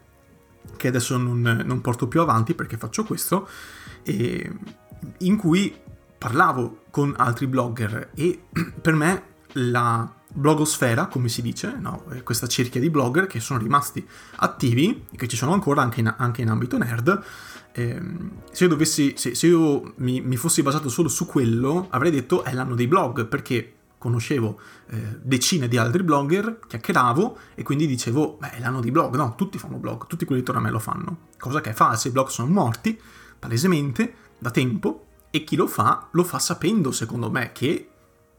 che 0.75 0.87
adesso 0.87 1.17
non, 1.17 1.63
non 1.65 1.81
porto 1.81 2.07
più 2.07 2.21
avanti 2.21 2.53
perché 2.53 2.77
faccio 2.77 3.03
questo, 3.05 3.47
in 4.03 5.37
cui 5.37 5.73
parlavo 6.17 6.83
con 6.89 7.13
altri 7.17 7.47
blogger 7.47 8.09
e 8.13 8.41
per 8.81 8.93
me 8.93 9.23
la 9.53 10.13
blogosfera, 10.27 11.07
come 11.07 11.29
si 11.29 11.41
dice, 11.41 11.77
no? 11.79 12.03
questa 12.23 12.47
cerchia 12.47 12.81
di 12.81 12.89
blogger 12.89 13.25
che 13.25 13.39
sono 13.39 13.59
rimasti 13.59 14.05
attivi 14.37 15.05
e 15.11 15.15
che 15.15 15.27
ci 15.27 15.37
sono 15.37 15.53
ancora 15.53 15.81
anche 15.81 16.01
in, 16.01 16.13
anche 16.17 16.41
in 16.41 16.49
ambito 16.49 16.77
nerd, 16.77 17.23
eh, 17.71 18.01
se 18.51 18.63
io, 18.63 18.69
dovessi, 18.69 19.13
se, 19.15 19.35
se 19.35 19.47
io 19.47 19.93
mi, 19.97 20.21
mi, 20.21 20.35
fossi 20.35 20.61
basato 20.61 20.89
solo 20.89 21.07
su 21.07 21.25
quello, 21.25 21.87
avrei 21.89 22.11
detto 22.11 22.43
è 22.43 22.53
l'anno 22.53 22.75
dei 22.75 22.87
blog, 22.87 23.27
perché 23.27 23.74
conoscevo 24.05 24.59
eh, 24.91 25.19
decine 25.19 25.67
di 25.67 25.77
altri 25.77 26.03
blogger, 26.03 26.59
chiacchieravo 26.67 27.37
e 27.55 27.63
quindi 27.63 27.87
dicevo, 27.87 28.37
beh, 28.39 28.51
è 28.51 28.59
l'anno 28.59 28.79
di 28.79 28.91
blog, 28.91 29.15
no, 29.15 29.33
tutti 29.35 29.57
fanno 29.57 29.77
blog, 29.77 30.05
tutti 30.05 30.25
quelli 30.25 30.41
intorno 30.41 30.61
a 30.61 30.63
me 30.63 30.69
lo 30.69 30.77
fanno, 30.77 31.17
cosa 31.39 31.59
che 31.59 31.71
è 31.71 31.73
falsa, 31.73 32.07
i 32.07 32.11
blog 32.11 32.27
sono 32.27 32.51
morti, 32.51 32.99
palesemente, 33.39 34.13
da 34.37 34.51
tempo, 34.51 35.07
e 35.31 35.43
chi 35.43 35.55
lo 35.55 35.65
fa, 35.65 36.07
lo 36.11 36.23
fa 36.23 36.37
sapendo, 36.37 36.91
secondo 36.91 37.31
me, 37.31 37.51
che 37.51 37.89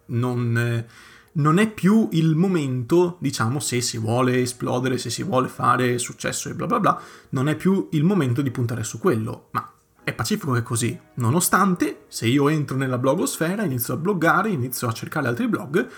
non, 0.07 0.57
eh, 0.57 0.87
non 1.33 1.59
è 1.59 1.69
più 1.69 2.09
il 2.13 2.37
momento, 2.37 3.17
diciamo, 3.19 3.59
se 3.59 3.81
si 3.81 3.99
vuole 3.99 4.41
esplodere, 4.41 4.99
se 4.99 5.11
si 5.11 5.25
vuole 5.25 5.49
fare 5.49 5.99
successo 5.99 6.49
e 6.49 6.55
bla 6.55 6.67
bla 6.67 6.79
bla, 6.79 7.01
non 7.31 7.49
è 7.49 7.57
più 7.57 7.89
il 7.91 8.05
momento 8.05 8.41
di 8.41 8.53
puntare 8.53 8.85
su 8.85 9.01
quello, 9.01 9.49
ma 9.51 9.69
è 10.07 10.15
pacifico 10.15 10.53
che 10.53 10.63
così, 10.63 10.97
nonostante 11.15 12.05
se 12.07 12.29
io 12.29 12.49
entro 12.49 12.77
nella 12.77 12.97
blogosfera, 12.97 13.65
inizio 13.65 13.95
a 13.95 13.97
bloggare, 13.97 14.51
inizio 14.51 14.87
a 14.87 14.93
cercare 14.93 15.27
altri 15.27 15.49
blog, 15.49 15.89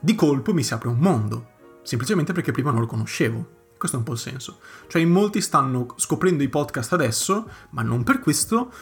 di 0.00 0.14
colpo 0.14 0.54
mi 0.54 0.62
si 0.62 0.72
apre 0.72 0.88
un 0.88 0.96
mondo, 0.96 1.48
semplicemente 1.82 2.32
perché 2.32 2.52
prima 2.52 2.70
non 2.70 2.80
lo 2.80 2.86
conoscevo. 2.86 3.58
Questo 3.76 3.98
è 3.98 4.00
un 4.00 4.06
po' 4.06 4.14
il 4.14 4.18
senso. 4.18 4.60
Cioè 4.86 5.02
in 5.02 5.10
molti 5.10 5.42
stanno 5.42 5.88
scoprendo 5.96 6.42
i 6.42 6.48
podcast 6.48 6.94
adesso, 6.94 7.50
ma 7.72 7.82
non 7.82 8.02
per 8.02 8.20
questo, 8.20 8.72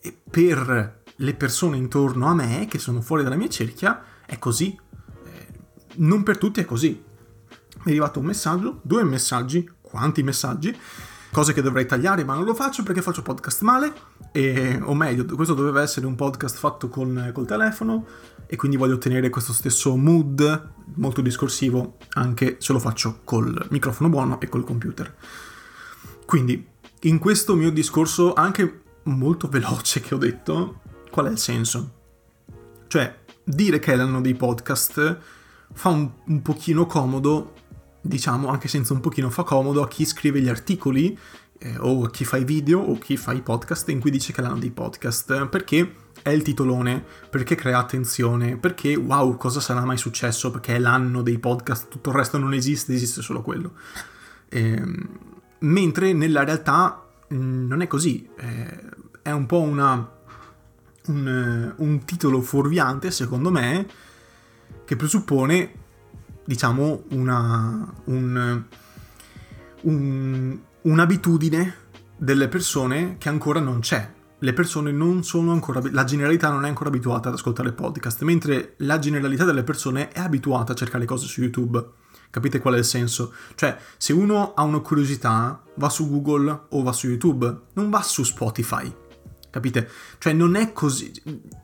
e 0.00 0.16
per 0.30 1.02
le 1.14 1.34
persone 1.34 1.76
intorno 1.76 2.26
a 2.26 2.34
me, 2.34 2.64
che 2.66 2.78
sono 2.78 3.02
fuori 3.02 3.24
dalla 3.24 3.36
mia 3.36 3.50
cerchia, 3.50 4.02
è 4.24 4.38
così. 4.38 4.74
Eh, 5.26 5.46
non 5.96 6.22
per 6.22 6.38
tutti 6.38 6.62
è 6.62 6.64
così. 6.64 6.88
Mi 6.92 7.82
è 7.84 7.88
arrivato 7.90 8.20
un 8.20 8.24
messaggio, 8.24 8.80
due 8.84 9.04
messaggi, 9.04 9.70
quanti 9.82 10.22
messaggi, 10.22 10.74
cose 11.34 11.52
che 11.52 11.62
dovrei 11.62 11.84
tagliare, 11.84 12.22
ma 12.22 12.34
non 12.34 12.44
lo 12.44 12.54
faccio 12.54 12.84
perché 12.84 13.02
faccio 13.02 13.20
podcast 13.20 13.62
male, 13.62 13.92
e, 14.30 14.78
o 14.80 14.94
meglio, 14.94 15.24
questo 15.24 15.52
doveva 15.52 15.82
essere 15.82 16.06
un 16.06 16.14
podcast 16.14 16.56
fatto 16.56 16.88
con, 16.88 17.32
col 17.34 17.44
telefono, 17.44 18.06
e 18.46 18.54
quindi 18.54 18.76
voglio 18.76 18.94
ottenere 18.94 19.30
questo 19.30 19.52
stesso 19.52 19.96
mood 19.96 20.72
molto 20.94 21.20
discorsivo 21.22 21.96
anche 22.12 22.58
se 22.60 22.72
lo 22.72 22.78
faccio 22.78 23.20
col 23.24 23.66
microfono 23.70 24.08
buono 24.10 24.40
e 24.40 24.48
col 24.48 24.62
computer. 24.62 25.12
Quindi, 26.24 26.68
in 27.00 27.18
questo 27.18 27.56
mio 27.56 27.72
discorso 27.72 28.32
anche 28.34 28.82
molto 29.04 29.48
veloce 29.48 30.00
che 30.00 30.14
ho 30.14 30.18
detto, 30.18 30.82
qual 31.10 31.26
è 31.26 31.30
il 31.30 31.38
senso? 31.38 31.92
Cioè, 32.86 33.22
dire 33.42 33.80
che 33.80 33.92
è 33.92 33.96
l'anno 33.96 34.20
dei 34.20 34.34
podcast 34.34 35.18
fa 35.72 35.88
un, 35.88 36.08
un 36.26 36.42
pochino 36.42 36.86
comodo 36.86 37.54
diciamo 38.06 38.48
anche 38.48 38.68
senza 38.68 38.92
un 38.92 39.00
pochino 39.00 39.30
fa 39.30 39.44
comodo 39.44 39.82
a 39.82 39.88
chi 39.88 40.04
scrive 40.04 40.40
gli 40.40 40.48
articoli 40.48 41.18
eh, 41.58 41.76
o 41.78 42.02
chi 42.08 42.26
fa 42.26 42.36
i 42.36 42.44
video 42.44 42.78
o 42.80 42.98
chi 42.98 43.16
fa 43.16 43.32
i 43.32 43.40
podcast 43.40 43.88
in 43.88 43.98
cui 43.98 44.10
dice 44.10 44.32
che 44.34 44.42
è 44.42 44.44
l'anno 44.44 44.58
dei 44.58 44.70
podcast 44.70 45.46
perché 45.46 46.02
è 46.20 46.30
il 46.30 46.42
titolone, 46.42 47.04
perché 47.28 47.54
crea 47.54 47.78
attenzione, 47.78 48.56
perché 48.56 48.94
wow 48.94 49.36
cosa 49.36 49.60
sarà 49.60 49.84
mai 49.84 49.98
successo, 49.98 50.50
perché 50.50 50.76
è 50.76 50.78
l'anno 50.78 51.20
dei 51.20 51.38
podcast, 51.38 51.88
tutto 51.88 52.08
il 52.10 52.16
resto 52.16 52.38
non 52.38 52.54
esiste, 52.54 52.94
esiste 52.94 53.20
solo 53.20 53.42
quello. 53.42 53.72
Eh, 54.48 54.82
mentre 55.58 56.12
nella 56.14 56.44
realtà 56.44 57.04
mh, 57.28 57.36
mm, 57.36 57.66
non 57.66 57.82
è 57.82 57.86
così, 57.86 58.26
eh, 58.36 58.84
è 59.20 59.32
un 59.32 59.44
po' 59.44 59.60
una, 59.60 60.10
un, 61.06 61.74
un 61.76 62.04
titolo 62.04 62.40
fuorviante 62.40 63.10
secondo 63.10 63.50
me 63.50 63.86
che 64.86 64.96
presuppone 64.96 65.83
diciamo, 66.44 67.04
una, 67.10 67.92
un, 68.04 68.64
un, 69.82 70.58
un'abitudine 70.82 71.74
delle 72.16 72.48
persone 72.48 73.16
che 73.18 73.28
ancora 73.28 73.60
non 73.60 73.80
c'è. 73.80 74.12
Le 74.38 74.52
persone 74.52 74.92
non 74.92 75.24
sono 75.24 75.52
ancora, 75.52 75.80
la 75.90 76.04
generalità 76.04 76.50
non 76.50 76.64
è 76.64 76.68
ancora 76.68 76.90
abituata 76.90 77.28
ad 77.28 77.34
ascoltare 77.34 77.72
podcast, 77.72 78.22
mentre 78.22 78.74
la 78.78 78.98
generalità 78.98 79.44
delle 79.44 79.62
persone 79.62 80.08
è 80.08 80.20
abituata 80.20 80.72
a 80.72 80.76
cercare 80.76 81.06
cose 81.06 81.26
su 81.26 81.40
YouTube. 81.40 81.82
Capite 82.28 82.58
qual 82.58 82.74
è 82.74 82.78
il 82.78 82.84
senso? 82.84 83.32
Cioè, 83.54 83.78
se 83.96 84.12
uno 84.12 84.54
ha 84.54 84.62
una 84.64 84.80
curiosità, 84.80 85.62
va 85.76 85.88
su 85.88 86.10
Google 86.10 86.66
o 86.68 86.82
va 86.82 86.92
su 86.92 87.06
YouTube, 87.06 87.60
non 87.74 87.88
va 87.88 88.02
su 88.02 88.22
Spotify. 88.24 88.92
Capite? 89.50 89.88
Cioè, 90.18 90.32
non 90.32 90.56
è 90.56 90.72
così. 90.72 91.12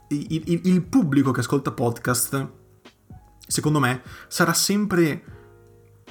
Il, 0.08 0.42
il, 0.46 0.60
il 0.64 0.82
pubblico 0.82 1.32
che 1.32 1.40
ascolta 1.40 1.72
podcast 1.72 2.59
secondo 3.50 3.80
me, 3.80 4.02
sarà 4.28 4.52
sempre 4.52 5.24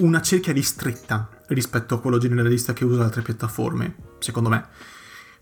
una 0.00 0.20
cerchia 0.20 0.52
ristretta 0.52 1.28
rispetto 1.48 1.94
a 1.94 2.00
quello 2.00 2.18
generalista 2.18 2.72
che 2.72 2.84
usa 2.84 3.04
altre 3.04 3.22
piattaforme, 3.22 3.96
secondo 4.18 4.48
me. 4.48 4.68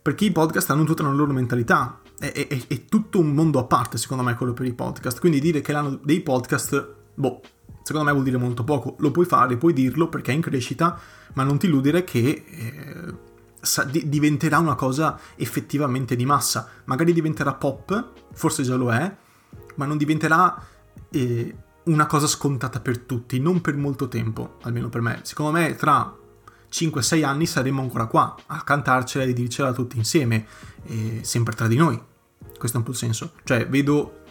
Perché 0.01 0.25
i 0.25 0.33
podcast 0.33 0.71
hanno 0.71 0.85
tutta 0.85 1.03
una 1.03 1.13
loro 1.13 1.33
mentalità, 1.33 2.01
è, 2.19 2.33
è, 2.33 2.67
è, 2.67 2.85
tutto 2.85 3.19
un 3.19 3.33
mondo 3.33 3.59
a 3.59 3.65
parte, 3.65 3.99
secondo 3.99 4.23
me, 4.23 4.35
quello 4.37 4.53
per 4.53 4.67
i 4.67 4.73
podcast. 4.73 5.19
Quindi 5.19 5.41
dire 5.41 5.61
che 5.61 5.73
l'anno 5.73 5.99
dei 6.03 6.21
podcast, 6.21 6.95
boh, 7.15 7.41
secondo 7.83 8.07
me 8.07 8.13
vuol 8.13 8.25
dire 8.25 8.39
molto 8.39 8.65
poco. 8.65 8.95
Lo 9.01 9.11
puoi 9.11 9.27
fare, 9.27 9.57
puoi 9.57 9.73
dirlo 9.73 10.09
perché 10.09 10.31
è 10.31 10.35
in 10.35 10.41
crescita, 10.41 10.99
ma 11.35 11.43
non 11.43 11.59
ti 11.59 11.67
illudere 11.67 12.05
che 12.05 12.45
eh, 12.47 13.15
sa, 13.61 13.83
di, 13.83 14.09
diventerà 14.09 14.59
una 14.59 14.77
cosa 14.77 15.19
effettivamente 15.35 16.15
di 16.17 16.25
massa. 16.25 16.69
Magari 16.85 17.13
diventerà 17.13 17.55
pop, 17.55 18.13
forse 18.33 18.63
già 18.63 18.77
lo 18.77 18.93
è, 18.93 19.17
ma 19.75 19.85
non 19.85 19.97
diventerà... 19.97 20.65
Eh, 21.11 21.55
una 21.89 22.07
cosa 22.07 22.27
scontata 22.27 22.81
per 22.81 22.99
tutti, 22.99 23.41
non 23.41 23.61
per 23.61 23.77
molto 23.77 24.09
tempo, 24.09 24.57
almeno 24.63 24.89
per 24.89 25.01
me. 25.01 25.21
Secondo 25.23 25.53
me 25.53 25.75
tra 25.75 26.17
5-6 26.71 27.25
anni 27.25 27.47
saremo 27.47 27.83
ancora 27.83 28.07
qua 28.07 28.37
a 28.47 28.63
cantarcela 28.63 29.25
e 29.25 29.33
dircela 29.33 29.73
tutti 29.73 29.97
insieme, 29.97 30.47
sempre 31.23 31.55
tra 31.55 31.67
di 31.67 31.77
noi. 31.77 32.01
Questo 32.59 32.77
è 32.77 32.81
un 32.81 32.87
po' 32.87 32.93
il 32.93 32.97
senso. 32.97 33.33
Cioè, 33.45 33.67
vedo 33.69 34.23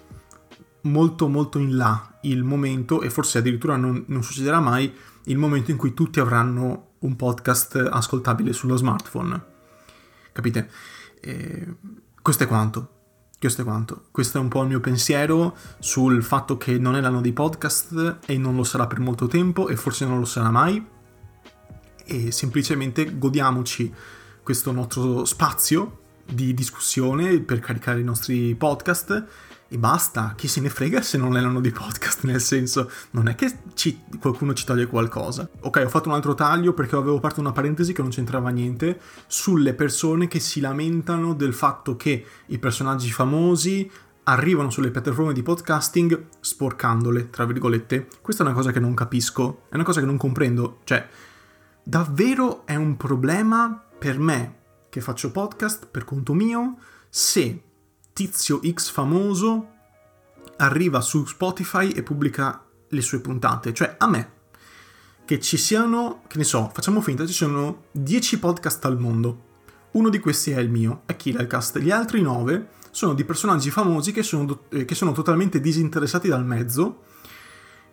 molto 0.81 1.27
molto 1.27 1.59
in 1.59 1.75
là 1.75 2.17
il 2.21 2.43
momento, 2.43 3.01
e 3.01 3.09
forse 3.09 3.39
addirittura 3.39 3.75
non, 3.75 4.03
non 4.07 4.23
succederà 4.23 4.59
mai, 4.59 4.93
il 5.23 5.37
momento 5.37 5.71
in 5.71 5.77
cui 5.77 5.93
tutti 5.93 6.19
avranno 6.19 6.91
un 6.99 7.15
podcast 7.15 7.75
ascoltabile 7.91 8.53
sullo 8.53 8.75
smartphone. 8.75 9.45
Capite? 10.31 10.69
E 11.19 11.75
questo 12.21 12.43
è 12.43 12.47
quanto. 12.47 12.91
Questo 13.39 13.62
è 13.62 13.63
quanto. 13.63 14.06
Questo 14.10 14.39
è 14.39 14.41
un 14.41 14.48
po' 14.48 14.63
il 14.63 14.67
mio 14.67 14.79
pensiero 14.79 15.56
sul 15.77 16.24
fatto 16.24 16.58
che 16.58 16.79
non 16.79 16.96
è 16.96 17.01
l'anno 17.01 17.22
dei 17.22 17.34
podcast 17.34 18.17
e 18.25 18.38
non 18.38 18.56
lo 18.56 18.63
sarà 18.63 18.88
per 18.88 19.00
molto 19.00 19.27
tempo 19.27 19.67
e 19.67 19.75
forse 19.75 20.06
non 20.06 20.17
lo 20.17 20.25
sarà 20.25 20.50
mai. 20.50 20.84
E 22.03 22.32
semplicemente 22.32 23.17
godiamoci 23.17 23.94
questo 24.41 24.72
nostro 24.72 25.24
spazio 25.25 26.00
di 26.25 26.53
discussione 26.56 27.39
per 27.39 27.60
caricare 27.60 28.00
i 28.00 28.03
nostri 28.03 28.56
podcast 28.56 29.25
e 29.69 29.77
basta, 29.77 30.33
chi 30.36 30.47
se 30.47 30.62
ne 30.62 30.69
frega 30.69 31.01
se 31.01 31.17
non 31.17 31.36
è 31.36 31.41
l'anno 31.41 31.59
di 31.59 31.71
podcast, 31.71 32.24
nel 32.24 32.39
senso, 32.39 32.89
non 33.12 33.27
è 33.27 33.36
che 33.36 33.51
ci, 33.74 34.01
qualcuno 34.19 34.53
ci 34.53 34.65
toglie 34.65 34.88
qualcosa. 34.88 35.50
Ok, 35.62 35.83
ho 35.86 35.89
fatto 35.89 36.07
un 36.07 36.15
altro 36.15 36.36
taglio 36.36 36.74
perché 36.74 36.95
avevo 36.95 37.17
aperto 37.17 37.39
una 37.41 37.51
parentesi 37.51 37.91
che 37.91 38.01
non 38.01 38.12
c'entrava 38.12 38.50
niente 38.50 39.00
sulle 39.27 39.74
persone 39.74 40.27
che 40.27 40.39
si 40.39 40.62
lamentano 40.62 41.33
del 41.33 41.53
fatto 41.53 41.97
che 41.97 42.25
i 42.45 42.59
personaggi 42.59 43.12
famosi 43.12 43.89
arrivano 44.24 44.69
sulle 44.69 44.91
piattaforme 44.91 45.33
di 45.33 45.43
podcasting 45.43 46.27
sporcandole, 46.39 47.29
tra 47.29 47.45
virgolette. 47.45 48.07
Questa 48.21 48.43
è 48.43 48.45
una 48.45 48.55
cosa 48.55 48.71
che 48.71 48.79
non 48.79 48.93
capisco, 48.93 49.63
è 49.69 49.75
una 49.75 49.83
cosa 49.83 50.00
che 50.00 50.05
non 50.05 50.17
comprendo, 50.17 50.79
cioè, 50.83 51.07
davvero 51.83 52.65
è 52.65 52.75
un 52.75 52.95
problema 52.97 53.83
per 53.97 54.19
me 54.19 54.55
che 54.89 55.01
faccio 55.01 55.31
podcast 55.31 55.88
per 55.88 56.05
conto 56.05 56.33
mio 56.33 56.77
se 57.09 57.63
tizio 58.17 58.59
X 58.67 58.89
famoso 58.89 59.74
arriva 60.57 61.01
su 61.01 61.24
Spotify 61.25 61.91
e 61.91 62.01
pubblica 62.01 62.65
le 62.88 63.01
sue 63.01 63.19
puntate, 63.19 63.75
cioè 63.75 63.93
a 64.00 64.09
me, 64.09 64.31
che 65.24 65.39
ci 65.39 65.55
siano, 65.55 66.24
che 66.25 66.39
ne 66.39 66.43
so, 66.43 66.71
facciamo 66.74 67.00
finta, 67.01 67.27
ci 67.27 67.33
sono 67.33 67.83
10 67.91 68.39
podcast 68.39 68.83
al 68.86 69.00
mondo. 69.00 69.43
Uno 69.91 70.09
di 70.09 70.17
questi 70.17 70.50
è 70.50 70.57
il 70.57 70.71
mio, 70.71 71.03
è 71.05 71.15
Killercast. 71.15 71.77
Gli 71.77 71.91
altri 71.91 72.24
9 72.24 72.69
sono 72.89 73.13
di 73.13 73.24
personaggi 73.24 73.69
famosi 73.69 74.12
che 74.12 74.24
sono, 74.24 74.62
eh, 74.69 74.83
che 74.86 74.95
sono 74.95 75.12
totalmente 75.12 75.59
disinteressati 75.59 76.27
dal 76.27 76.43
mezzo 76.43 77.03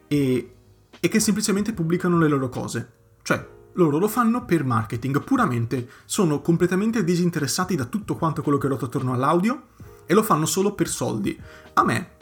e, 0.09 0.55
e 1.01 1.09
che 1.09 1.21
semplicemente 1.21 1.75
pubblicano 1.75 2.17
le 2.17 2.29
loro 2.29 2.49
cose. 2.49 2.93
Cioè, 3.21 3.47
loro 3.75 3.99
lo 3.99 4.09
fanno 4.09 4.47
per 4.47 4.65
marketing, 4.65 5.23
puramente. 5.23 5.87
Sono 6.07 6.41
completamente 6.41 7.05
disinteressati 7.05 7.77
da 7.77 7.85
tutto 7.85 8.17
quanto 8.17 8.41
quello 8.41 8.57
che 8.57 8.69
ruota 8.69 8.87
attorno 8.87 9.13
all'audio 9.13 9.67
e 10.07 10.15
lo 10.15 10.23
fanno 10.23 10.47
solo 10.47 10.75
per 10.75 10.89
soldi. 10.89 11.39
A 11.75 11.85
me, 11.85 12.17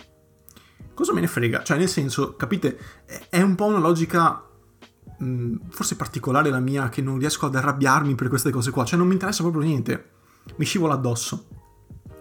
cosa 0.95 1.13
me 1.13 1.21
ne 1.21 1.27
frega? 1.27 1.63
Cioè, 1.63 1.79
nel 1.79 1.89
senso, 1.89 2.37
capite, 2.37 2.79
è 3.29 3.41
un 3.41 3.55
po' 3.55 3.67
una 3.67 3.79
logica 3.79 4.45
mh, 5.19 5.55
forse 5.71 5.97
particolare 5.97 6.51
la 6.51 6.61
mia 6.61 6.89
che 6.89 7.03
non 7.03 7.19
riesco 7.19 7.47
ad 7.47 7.55
arrabbiarmi 7.55 8.15
per 8.15 8.29
queste 8.29 8.51
cose 8.51 8.71
qua. 8.71 8.85
Cioè, 8.85 8.99
non 8.99 9.07
mi 9.07 9.15
interessa 9.15 9.43
proprio 9.43 9.63
niente. 9.63 10.11
Mi 10.57 10.65
scivola 10.65 10.95
addosso. 10.95 11.47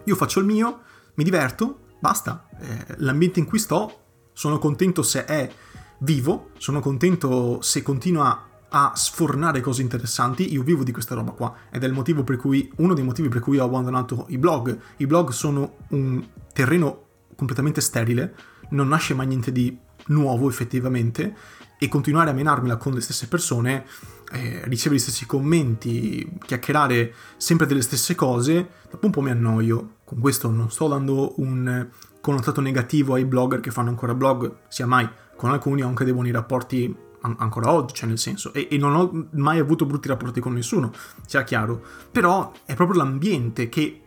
Io 0.05 0.15
faccio 0.15 0.39
il 0.39 0.45
mio, 0.45 0.81
mi 1.15 1.23
diverto, 1.23 1.87
basta. 1.99 2.47
Eh, 2.59 2.95
l'ambiente 2.97 3.39
in 3.39 3.45
cui 3.45 3.59
sto, 3.59 3.99
sono 4.33 4.57
contento 4.59 5.03
se 5.03 5.25
è 5.25 5.51
vivo, 5.99 6.51
sono 6.57 6.79
contento 6.79 7.61
se 7.61 7.81
continua 7.81 8.49
a 8.73 8.93
sfornare 8.95 9.59
cose 9.59 9.81
interessanti, 9.81 10.51
io 10.51 10.63
vivo 10.63 10.83
di 10.83 10.91
questa 10.91 11.15
roba 11.15 11.31
qua 11.31 11.53
ed 11.69 11.83
è 11.83 11.87
il 11.87 11.93
motivo 11.93 12.23
per 12.23 12.37
cui, 12.37 12.71
uno 12.77 12.93
dei 12.93 13.03
motivi 13.03 13.27
per 13.27 13.41
cui 13.41 13.57
ho 13.57 13.65
abbandonato 13.65 14.25
i 14.29 14.37
blog. 14.37 14.77
I 14.97 15.07
blog 15.07 15.31
sono 15.31 15.75
un 15.89 16.25
terreno 16.53 17.05
completamente 17.35 17.81
sterile, 17.81 18.33
non 18.69 18.87
nasce 18.87 19.13
mai 19.13 19.27
niente 19.27 19.51
di 19.51 19.77
nuovo 20.07 20.47
effettivamente 20.47 21.35
e 21.77 21.87
continuare 21.89 22.29
a 22.29 22.33
menarmela 22.33 22.77
con 22.77 22.93
le 22.93 23.01
stesse 23.01 23.27
persone, 23.27 23.85
eh, 24.31 24.61
ricevere 24.65 24.95
gli 24.95 25.03
stessi 25.03 25.25
commenti, 25.25 26.37
chiacchierare 26.45 27.13
sempre 27.35 27.65
delle 27.65 27.81
stesse 27.81 28.15
cose, 28.15 28.69
dopo 28.89 29.07
un 29.07 29.11
po' 29.11 29.21
mi 29.21 29.31
annoio. 29.31 29.95
Con 30.05 30.19
questo 30.19 30.49
non 30.49 30.71
sto 30.71 30.87
dando 30.87 31.33
un 31.37 31.89
connotato 32.21 32.61
negativo 32.61 33.15
ai 33.15 33.25
blogger 33.25 33.59
che 33.59 33.71
fanno 33.71 33.89
ancora 33.89 34.13
blog, 34.13 34.59
sia 34.69 34.85
mai, 34.85 35.09
con 35.35 35.49
alcuni 35.49 35.81
ho 35.81 35.87
anche 35.87 36.05
dei 36.05 36.13
buoni 36.13 36.31
rapporti 36.31 37.09
an- 37.21 37.35
ancora 37.39 37.71
oggi, 37.71 37.93
cioè 37.93 38.07
nel 38.07 38.19
senso, 38.19 38.53
e, 38.53 38.67
e, 38.69 38.77
non 38.77 38.95
ho 38.95 39.27
mai 39.31 39.59
avuto 39.59 39.85
brutti 39.85 40.07
rapporti 40.07 40.39
con 40.39 40.53
nessuno, 40.53 40.91
sia 41.25 41.43
chiaro, 41.43 41.83
però 42.11 42.51
è 42.65 42.75
proprio 42.75 42.97
l'ambiente 42.97 43.69
che, 43.69 44.01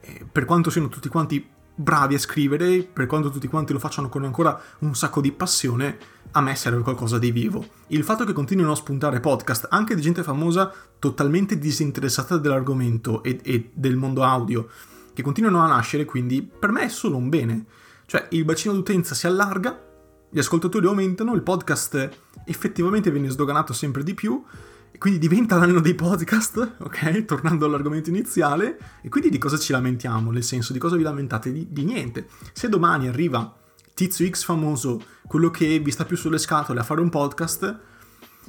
eh, 0.00 0.26
per 0.30 0.44
quanto 0.44 0.70
siano 0.70 0.88
tutti 0.88 1.08
quanti 1.08 1.46
bravi 1.74 2.14
a 2.14 2.18
scrivere, 2.18 2.82
per 2.82 3.06
quanto 3.06 3.30
tutti 3.30 3.48
quanti 3.48 3.72
lo 3.72 3.78
facciano 3.78 4.08
con 4.08 4.24
ancora 4.24 4.60
un 4.80 4.94
sacco 4.94 5.20
di 5.20 5.32
passione, 5.32 5.98
a 6.32 6.40
me 6.40 6.54
serve 6.54 6.82
qualcosa 6.82 7.18
di 7.18 7.30
vivo. 7.30 7.64
Il 7.88 8.04
fatto 8.04 8.24
che 8.24 8.32
continuino 8.32 8.72
a 8.72 8.76
spuntare 8.76 9.20
podcast, 9.20 9.68
anche 9.70 9.94
di 9.94 10.02
gente 10.02 10.22
famosa 10.22 10.72
totalmente 10.98 11.58
disinteressata 11.58 12.36
dell'argomento 12.36 13.22
e, 13.22 13.40
e 13.42 13.70
del 13.74 13.96
mondo 13.96 14.22
audio, 14.22 14.68
che 15.12 15.22
continuano 15.22 15.60
a 15.60 15.66
nascere, 15.66 16.04
quindi 16.04 16.42
per 16.42 16.70
me 16.70 16.82
è 16.82 16.88
solo 16.88 17.16
un 17.16 17.28
bene. 17.28 17.64
Cioè 18.06 18.28
il 18.30 18.44
bacino 18.44 18.74
d'utenza 18.74 19.14
si 19.14 19.26
allarga, 19.26 19.91
gli 20.34 20.38
ascoltatori 20.38 20.86
aumentano, 20.86 21.34
il 21.34 21.42
podcast 21.42 22.08
effettivamente 22.46 23.10
viene 23.10 23.28
sdoganato 23.28 23.74
sempre 23.74 24.02
di 24.02 24.14
più, 24.14 24.42
e 24.90 24.96
quindi 24.96 25.18
diventa 25.18 25.56
l'anno 25.56 25.80
dei 25.80 25.94
podcast, 25.94 26.76
ok? 26.80 27.26
Tornando 27.26 27.66
all'argomento 27.66 28.08
iniziale, 28.08 28.78
e 29.02 29.10
quindi 29.10 29.28
di 29.28 29.36
cosa 29.36 29.58
ci 29.58 29.72
lamentiamo? 29.72 30.30
Nel 30.30 30.42
senso, 30.42 30.72
di 30.72 30.78
cosa 30.78 30.96
vi 30.96 31.02
lamentate? 31.02 31.52
Di, 31.52 31.66
di 31.70 31.84
niente. 31.84 32.28
Se 32.54 32.70
domani 32.70 33.08
arriva 33.08 33.54
tizio 33.92 34.26
X 34.26 34.44
famoso, 34.44 35.02
quello 35.26 35.50
che 35.50 35.78
vi 35.80 35.90
sta 35.90 36.06
più 36.06 36.16
sulle 36.16 36.38
scatole 36.38 36.80
a 36.80 36.82
fare 36.82 37.02
un 37.02 37.10
podcast, 37.10 37.80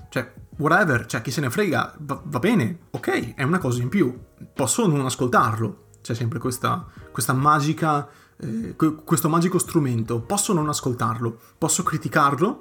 cioè, 0.08 0.34
whatever, 0.60 1.06
cioè, 1.06 1.22
chi 1.22 1.32
se 1.32 1.42
ne 1.42 1.50
frega, 1.50 1.96
va, 2.00 2.22
va 2.24 2.40
bene, 2.40 2.80
ok, 2.92 3.34
è 3.34 3.44
una 3.44 3.58
cosa 3.58 3.82
in 3.82 3.90
più, 3.90 4.18
posso 4.54 4.88
non 4.88 5.04
ascoltarlo, 5.04 5.90
c'è 6.02 6.14
sempre 6.14 6.40
questa, 6.40 6.88
questa 7.12 7.34
magica 7.34 8.08
eh, 8.44 8.76
questo 9.04 9.30
magico 9.30 9.58
strumento, 9.58 10.20
posso 10.22 10.54
non 10.54 10.70
ascoltarlo, 10.70 11.38
posso 11.58 11.84
criticarlo, 11.84 12.60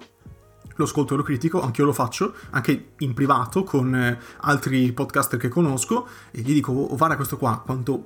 lo 0.77 0.85
ascolto 0.85 1.15
e 1.15 1.17
lo 1.17 1.23
critico, 1.23 1.61
anche 1.63 1.81
io 1.81 1.87
lo 1.87 1.93
faccio, 1.93 2.35
anche 2.51 2.93
in 2.99 3.15
privato 3.15 3.63
con 3.63 3.95
eh, 3.95 4.19
altri 4.41 4.93
podcaster 4.93 5.39
che 5.39 5.49
conosco, 5.49 6.07
e 6.31 6.41
gli 6.41 6.53
dico, 6.53 6.73
oh, 6.73 6.97
guarda 6.97 7.17
questo 7.17 7.37
qua, 7.37 7.61
quanto, 7.65 8.03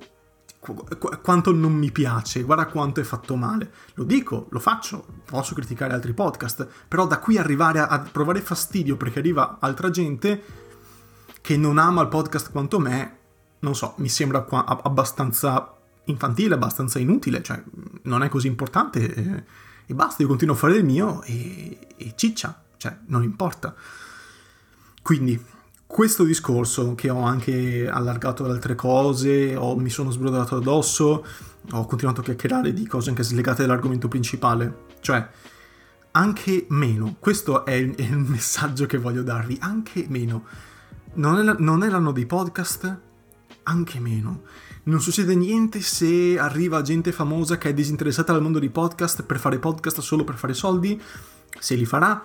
qu- 0.59 1.21
quanto 1.21 1.53
non 1.53 1.73
mi 1.73 1.91
piace, 1.91 2.43
guarda 2.43 2.67
quanto 2.67 2.99
è 2.99 3.03
fatto 3.03 3.35
male. 3.35 3.71
Lo 3.95 4.03
dico, 4.03 4.47
lo 4.49 4.59
faccio, 4.59 5.05
posso 5.25 5.53
criticare 5.53 5.93
altri 5.93 6.13
podcast, 6.13 6.67
però 6.87 7.07
da 7.07 7.19
qui 7.19 7.37
arrivare 7.37 7.79
a, 7.79 7.87
a 7.87 7.99
provare 7.99 8.41
fastidio 8.41 8.97
perché 8.97 9.19
arriva 9.19 9.57
altra 9.59 9.89
gente 9.89 10.65
che 11.41 11.55
non 11.55 11.77
ama 11.77 12.01
il 12.01 12.09
podcast 12.09 12.51
quanto 12.51 12.79
me, 12.79 13.17
non 13.59 13.75
so, 13.75 13.93
mi 13.97 14.09
sembra 14.09 14.41
qua 14.41 14.65
abbastanza 14.65 15.76
infantile, 16.07 16.55
abbastanza 16.55 16.99
inutile, 16.99 17.41
cioè 17.41 17.61
non 18.03 18.23
è 18.23 18.29
così 18.29 18.47
importante 18.47 19.13
e, 19.13 19.43
e 19.85 19.93
basta, 19.93 20.21
io 20.21 20.27
continuo 20.27 20.55
a 20.55 20.57
fare 20.57 20.75
il 20.75 20.83
mio 20.83 21.21
e, 21.23 21.77
e 21.95 22.13
ciccia, 22.15 22.61
cioè 22.77 22.97
non 23.07 23.23
importa. 23.23 23.73
Quindi 25.01 25.41
questo 25.85 26.25
discorso 26.25 26.95
che 26.95 27.09
ho 27.09 27.21
anche 27.21 27.87
allargato 27.87 28.43
ad 28.43 28.51
altre 28.51 28.75
cose, 28.75 29.55
o 29.55 29.77
mi 29.77 29.89
sono 29.89 30.11
sbrodato 30.11 30.57
addosso, 30.57 31.25
ho 31.71 31.85
continuato 31.85 32.21
a 32.21 32.23
chiacchierare 32.23 32.73
di 32.73 32.85
cose 32.85 33.09
anche 33.09 33.23
slegate 33.23 33.61
dall'argomento 33.61 34.09
principale, 34.09 34.85
cioè 34.99 35.25
anche 36.11 36.65
meno, 36.69 37.15
questo 37.19 37.63
è 37.63 37.73
il, 37.73 37.95
è 37.95 38.01
il 38.01 38.17
messaggio 38.17 38.85
che 38.85 38.97
voglio 38.97 39.23
darvi, 39.23 39.57
anche 39.61 40.05
meno. 40.09 40.45
Non 41.13 41.47
è, 41.47 41.55
non 41.59 41.83
è 41.83 42.11
dei 42.11 42.25
podcast? 42.25 42.99
Anche 43.63 43.99
meno. 43.99 44.41
Non 44.87 45.01
succede 45.01 45.35
niente 45.35 45.81
se 45.81 46.39
arriva 46.39 46.81
gente 46.81 47.11
famosa 47.11 47.57
che 47.57 47.69
è 47.69 47.73
disinteressata 47.73 48.31
dal 48.31 48.41
mondo 48.41 48.57
dei 48.57 48.69
podcast 48.69 49.23
per 49.23 49.37
fare 49.37 49.59
podcast 49.59 49.99
solo 49.99 50.23
per 50.23 50.35
fare 50.35 50.53
soldi, 50.53 51.01
se 51.59 51.75
li 51.75 51.85
farà, 51.85 52.23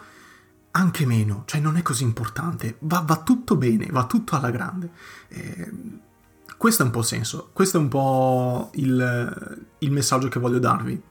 anche 0.70 1.04
meno, 1.04 1.42
cioè 1.46 1.60
non 1.60 1.76
è 1.76 1.82
così 1.82 2.04
importante, 2.04 2.76
va, 2.80 3.02
va 3.04 3.20
tutto 3.22 3.56
bene, 3.56 3.88
va 3.90 4.06
tutto 4.06 4.36
alla 4.36 4.50
grande. 4.50 4.90
Eh, 5.26 5.72
questo 6.56 6.82
è 6.82 6.86
un 6.86 6.92
po' 6.92 7.00
il 7.00 7.04
senso, 7.04 7.50
questo 7.52 7.78
è 7.78 7.80
un 7.80 7.88
po' 7.88 8.70
il, 8.74 9.64
il 9.78 9.90
messaggio 9.90 10.28
che 10.28 10.38
voglio 10.38 10.60
darvi. 10.60 11.02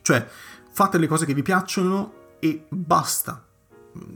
Cioè, 0.00 0.26
fate 0.70 0.96
le 0.96 1.06
cose 1.06 1.26
che 1.26 1.34
vi 1.34 1.42
piacciono 1.42 2.36
e 2.38 2.64
basta 2.70 3.43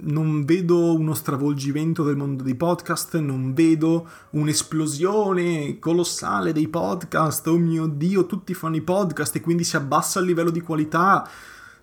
non 0.01 0.45
vedo 0.45 0.95
uno 0.95 1.15
stravolgimento 1.15 2.03
del 2.03 2.17
mondo 2.17 2.43
dei 2.43 2.55
podcast, 2.55 3.19
non 3.19 3.53
vedo 3.55 4.09
un'esplosione 4.31 5.79
colossale 5.79 6.53
dei 6.53 6.69
podcast, 6.69 7.47
oh 7.47 7.59
mio 7.59 7.87
dio, 7.87 8.27
tutti 8.27 8.55
fanno 8.55 8.77
i 8.77 8.83
podcast 8.83 9.37
e 9.37 9.41
quindi 9.41 9.65
si 9.65 9.77
abbassa 9.77 10.21
il 10.21 10.27
livello 10.27 10.51
di 10.51 10.61
qualità. 10.61 11.29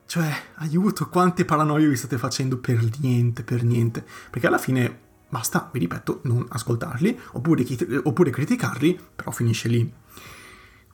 Cioè, 0.06 0.32
aiuto, 0.56 1.10
quante 1.10 1.46
paranoie 1.46 1.88
vi 1.88 1.96
state 1.96 2.18
facendo 2.18 2.58
per 2.58 2.88
niente, 3.00 3.44
per 3.44 3.64
niente. 3.64 4.06
Perché 4.30 4.48
alla 4.48 4.58
fine 4.58 5.00
basta, 5.30 5.70
vi 5.72 5.80
ripeto, 5.80 6.22
non 6.24 6.46
ascoltarli 6.48 7.20
oppure, 7.34 7.66
oppure 8.04 8.30
criticarli, 8.30 9.00
però 9.16 9.32
finisce 9.32 9.68
lì. 9.68 9.94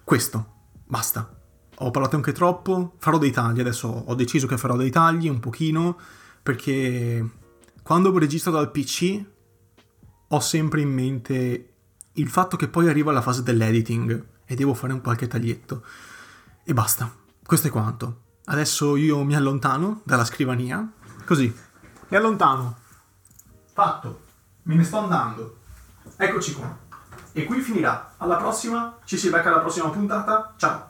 Questo, 0.04 0.46
basta. 0.86 1.36
Ho 1.84 1.90
parlato 1.90 2.16
anche 2.16 2.32
troppo, 2.32 2.94
farò 3.00 3.18
dei 3.18 3.32
tagli, 3.32 3.60
adesso 3.60 3.88
ho 3.88 4.14
deciso 4.14 4.46
che 4.46 4.58
farò 4.58 4.76
dei 4.76 4.92
tagli 4.92 5.28
un 5.28 5.40
pochino 5.40 5.98
perché 6.42 7.30
quando 7.84 8.18
registro 8.18 8.52
dal 8.52 8.72
PC 8.72 9.24
ho 10.28 10.40
sempre 10.40 10.82
in 10.82 10.90
mente 10.90 11.74
il 12.14 12.30
fatto 12.30 12.58
che 12.58 12.68
poi 12.68 12.88
arriva 12.88 13.12
la 13.12 13.22
fase 13.22 13.44
dell'editing 13.44 14.26
e 14.46 14.56
devo 14.56 14.74
fare 14.74 14.94
un 14.94 15.02
qualche 15.02 15.28
taglietto. 15.28 15.84
E 16.64 16.74
basta, 16.74 17.14
questo 17.46 17.68
è 17.68 17.72
quanto. 17.72 18.22
Adesso 18.46 18.96
io 18.96 19.24
mi 19.24 19.36
allontano 19.36 20.02
dalla 20.04 20.26
scrivania, 20.26 20.90
così, 21.26 21.54
mi 22.08 22.18
allontano. 22.18 22.78
Fatto, 23.74 24.22
me 24.64 24.76
ne 24.76 24.84
sto 24.84 24.98
andando. 24.98 25.58
Eccoci 26.18 26.54
qua. 26.54 26.78
E 27.34 27.46
qui 27.46 27.62
finirà. 27.62 28.16
Alla 28.18 28.36
prossima, 28.36 29.00
ci 29.06 29.18
si 29.18 29.30
becca 29.30 29.50
alla 29.50 29.60
prossima 29.60 29.90
puntata. 29.90 30.54
Ciao. 30.58 30.90